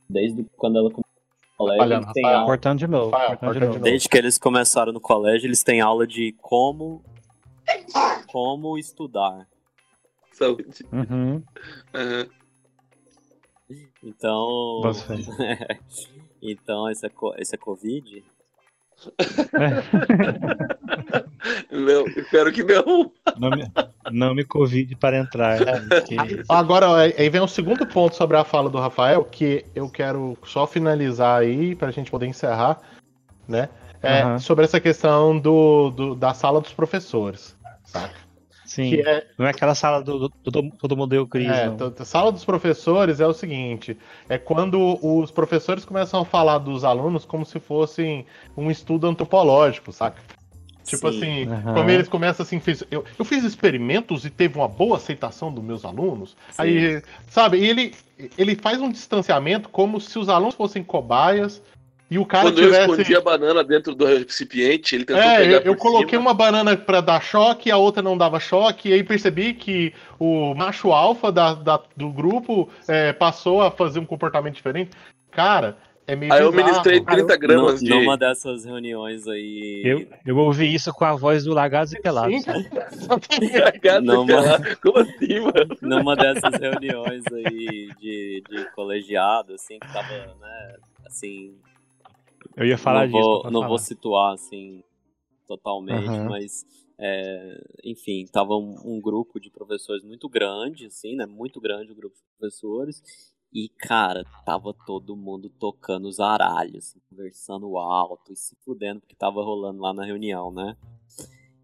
[0.10, 1.04] desde quando ela começou
[1.52, 3.12] no colégio, Olha, Rafael, aula- Cortando de novo.
[3.12, 3.80] Rafael, cortando de cortando de novo.
[3.80, 3.84] novo.
[3.92, 7.02] Desde que eles começaram no colégio, eles têm aula de como
[8.28, 9.48] como estudar.
[10.32, 10.66] Saúde.
[10.92, 11.44] Uhum.
[11.94, 12.28] Aham.
[14.04, 14.82] Então,
[16.42, 18.24] então esse é, co- esse é Covid?
[21.72, 23.12] Não, espero que não.
[23.38, 23.72] Não me,
[24.12, 25.60] não me convide para entrar.
[25.88, 26.16] porque-
[26.50, 30.38] Agora, ó, aí vem o segundo ponto sobre a fala do Rafael, que eu quero
[30.46, 32.80] só finalizar aí, pra gente poder encerrar,
[33.48, 33.70] né?
[34.02, 34.40] É, Aham.
[34.40, 37.56] Sobre essa questão do, do- da sala dos professores,
[37.88, 38.28] saca?
[38.66, 38.90] Sim.
[38.90, 41.50] Que é, Não é aquela sala do, do, do todo mundo deu crise.
[41.50, 41.78] é, não.
[41.78, 46.58] t- t- sala dos professores é o seguinte, é quando os professores começam a falar
[46.58, 48.26] dos alunos como se fossem
[48.58, 50.22] um estudo antropológico, saca?
[50.84, 51.18] Tipo Sim.
[51.18, 51.74] assim, Aham.
[51.74, 55.64] como eles começam assim, fez, eu, eu fiz experimentos e teve uma boa aceitação dos
[55.64, 56.36] meus alunos.
[56.58, 57.94] Aí, sabe, e ele,
[58.38, 61.62] ele faz um distanciamento como se os alunos fossem cobaias
[62.10, 62.90] e o cara Quando eu tivesse.
[62.92, 66.22] escondi a banana dentro do recipiente, ele tentou É, pegar eu, eu por coloquei cima.
[66.22, 70.54] uma banana pra dar choque, a outra não dava choque, e aí percebi que o
[70.56, 74.92] macho alfa da, da- do grupo é, passou a fazer um comportamento diferente.
[75.32, 75.78] Cara,
[76.08, 76.68] é meio Aí eu bizarro.
[76.70, 77.94] ministrei 30 gramas Nu- de.
[77.94, 79.82] Numa dessas reuniões aí.
[79.84, 82.42] Eu, eu ouvi isso com a voz do Lagados e Pelados.
[82.44, 84.78] Sim, Cagado, Não, cara.
[84.82, 85.78] Como assim, mano?
[85.82, 90.08] Numa dessas reuniões aí de, de colegiado, assim, que tava,
[90.40, 91.54] né, assim,
[92.58, 93.22] Eu ia falar não disso.
[93.22, 93.68] vou, não falar.
[93.68, 94.84] vou situar assim
[95.48, 96.30] totalmente, Aham.
[96.30, 96.66] mas
[97.00, 101.26] é, enfim, tava um, um grupo de professores muito grande, assim, né?
[101.26, 103.02] Muito grande o grupo de professores.
[103.54, 109.16] E, cara, tava todo mundo tocando os aralhos, assim, conversando alto e se fudendo, porque
[109.16, 110.76] tava rolando lá na reunião, né?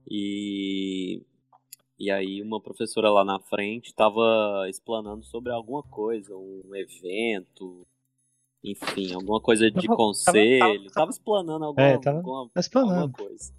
[0.09, 1.21] E,
[1.99, 7.85] e aí uma professora lá na frente tava explanando sobre alguma coisa, um evento,
[8.63, 10.59] enfim, alguma coisa de Tava- conselho.
[10.59, 13.51] tava- Tava, tava- explanando alguma, É, tava- alguma, Tá alguma coisa.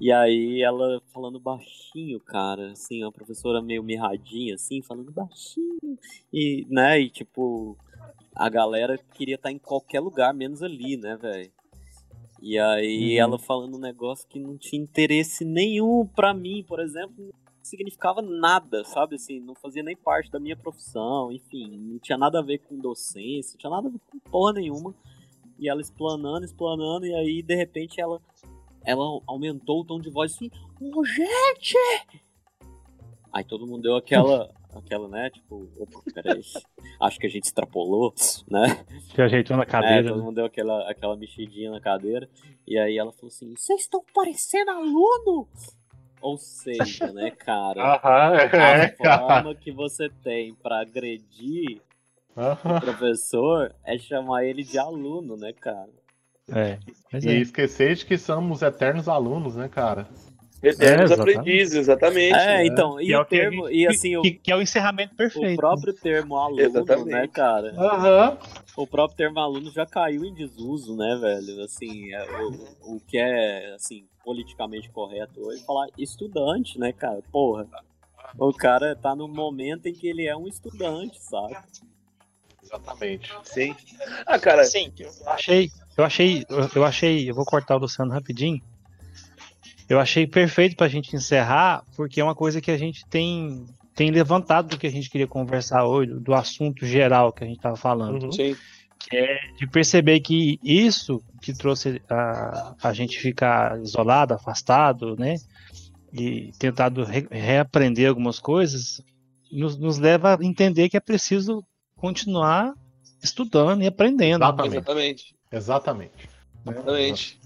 [0.00, 5.78] E aí ela falando baixinho, cara, assim, a professora meio mirradinha, assim, falando baixinho.
[6.32, 7.76] E, né, e tipo,
[8.34, 11.50] a galera queria estar em qualquer lugar, menos ali, né, velho?
[12.40, 13.22] E aí Uhum.
[13.22, 17.32] ela falando um negócio que não tinha interesse nenhum pra mim, por exemplo,
[17.72, 19.16] significava nada, sabe?
[19.16, 22.78] Assim, não fazia nem parte da minha profissão, enfim, não tinha nada a ver com
[22.78, 24.94] docência, não tinha nada a ver com porra nenhuma.
[25.58, 28.20] E ela explanando, explanando, e aí de repente ela
[28.84, 30.50] ela aumentou o tom de voz assim,
[30.80, 31.76] ô gente!
[33.32, 36.42] Aí todo mundo deu aquela, aquela, né, tipo, opa, peraí,
[37.00, 38.12] acho que a gente extrapolou,
[38.50, 38.84] né?
[39.14, 40.08] Se ajeitou na É, cadeira.
[40.08, 40.24] todo né?
[40.24, 42.28] mundo deu aquela, aquela mexidinha na cadeira.
[42.66, 45.48] E aí ela falou assim: Vocês estão parecendo aluno?
[46.22, 47.82] Ou seja, né, cara?
[48.02, 49.42] Aham, A é, cara.
[49.42, 51.80] forma que você tem pra agredir
[52.36, 52.80] o Aham.
[52.80, 55.90] professor é chamar ele de aluno, né, cara?
[56.50, 56.78] É,
[57.12, 57.34] mas E é.
[57.40, 60.06] esquecer de que somos eternos alunos, né, cara?
[60.62, 61.38] Eternos É, exatamente.
[61.38, 62.38] aprendizes, exatamente.
[62.38, 64.62] É, então, e é o o termo, gente- e assim, o, que, que é o
[64.62, 65.56] encerramento o perfeito.
[65.56, 67.10] próprio termo aluno, Exatamente.
[67.10, 67.74] né, cara?
[67.76, 68.38] Aham.
[68.76, 71.62] O próprio termo aluno já caiu em desuso, né, velho?
[71.64, 77.20] Assim, é, o, o que é, assim, politicamente correto hoje, falar estudante, né, cara?
[77.32, 77.66] Porra.
[78.38, 81.56] O cara tá no momento em que ele é um estudante, sabe?
[82.62, 83.30] Exatamente.
[83.44, 83.74] Sim.
[84.24, 88.12] Ah, cara, Sim, eu achei, eu achei, eu- eu achei, eu vou cortar o Luciano
[88.12, 88.60] rapidinho.
[89.92, 94.10] Eu achei perfeito pra gente encerrar, porque é uma coisa que a gente tem tem
[94.10, 97.76] levantado do que a gente queria conversar hoje, do assunto geral que a gente tava
[97.76, 98.32] falando, Uhum.
[98.32, 98.56] sim.
[98.98, 105.34] que é de perceber que isso que trouxe a, a gente ficar isolado, afastado, né,
[106.10, 109.02] e tentado re- reaprender algumas coisas,
[109.50, 111.62] nos, nos leva a entender que é preciso
[111.96, 112.72] continuar
[113.22, 114.42] estudando e aprendendo.
[114.42, 114.76] Exatamente.
[114.78, 115.34] Exatamente.
[115.52, 116.12] Exatamente.
[116.66, 117.38] Exatamente.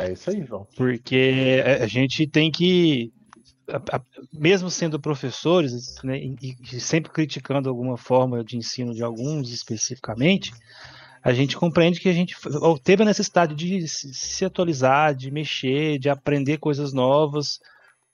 [0.00, 0.66] É isso aí, João.
[0.76, 3.12] porque a gente tem que,
[4.32, 10.52] mesmo sendo professores, né, e, sempre criticando alguma forma de ensino de alguns especificamente,
[11.22, 12.34] a gente compreende que a gente
[12.82, 17.58] teve a necessidade de se atualizar, de mexer, de aprender coisas novas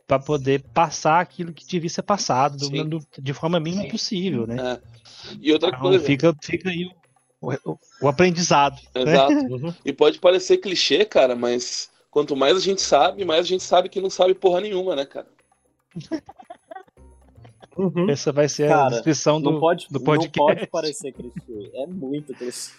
[0.06, 3.88] para poder passar aquilo que devia ser passado do- de forma mínima Sim.
[3.90, 4.56] possível, né?
[4.60, 4.80] É.
[5.40, 6.88] E outra Então coisa, fica, fica aí
[8.02, 8.80] o, aprendizado.
[8.94, 9.02] né?
[9.02, 9.32] exato.
[9.52, 9.74] Uhum.
[9.84, 13.88] E pode parecer clichê, cara, mas quanto mais a gente sabe, mais a gente sabe
[13.88, 15.26] que não sabe porra nenhuma, né, cara?
[17.78, 18.08] Uhum.
[18.08, 20.38] Essa vai ser a Cara, descrição do, Não pode, do não podcast.
[20.38, 21.70] pode parecer clichê.
[21.74, 22.70] É muito clichê.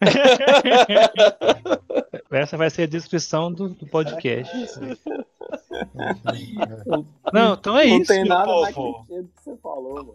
[2.30, 4.56] Essa vai ser a descrição do, do podcast.
[7.32, 9.04] Não, então é não isso, tem meu nada mais povo.
[9.04, 10.14] clichê do que você falou, mano.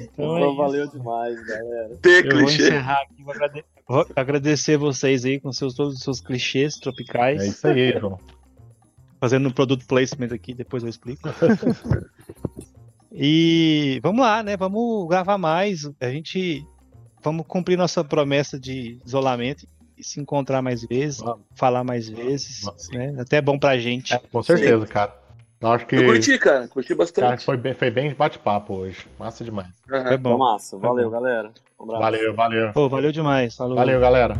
[0.00, 0.56] Então é isso.
[0.56, 1.96] valeu demais, galera.
[2.00, 3.22] Ter Eu vou encerrar aqui.
[3.22, 7.42] Vou, agrade- vou agradecer vocês aí com seus, todos os seus clichês tropicais.
[7.42, 8.18] É isso aí, João.
[9.20, 11.28] Fazendo um produto placement aqui, depois eu explico.
[13.12, 14.56] e vamos lá, né?
[14.56, 15.88] Vamos gravar mais.
[16.00, 16.64] A gente.
[17.22, 19.66] Vamos cumprir nossa promessa de isolamento
[19.96, 21.40] e se encontrar mais vezes, Vamos.
[21.54, 22.64] falar mais vezes.
[22.92, 23.14] Né?
[23.18, 24.12] Até é bom pra gente.
[24.12, 25.23] É, com certeza, cara.
[25.60, 26.68] Eu acho que, Eu curti, cara.
[26.68, 27.44] Curti cara, bastante.
[27.44, 29.06] foi, bem, foi bem bate-papo hoje.
[29.18, 29.68] Massa demais.
[29.90, 30.08] Aham.
[30.08, 30.38] Foi bom.
[30.38, 30.76] massa.
[30.76, 31.50] Valeu, galera.
[31.78, 32.02] Um abraço.
[32.02, 32.72] Valeu, valeu.
[32.72, 33.56] Pô, valeu demais.
[33.56, 33.76] Falou.
[33.76, 34.34] Valeu, galera.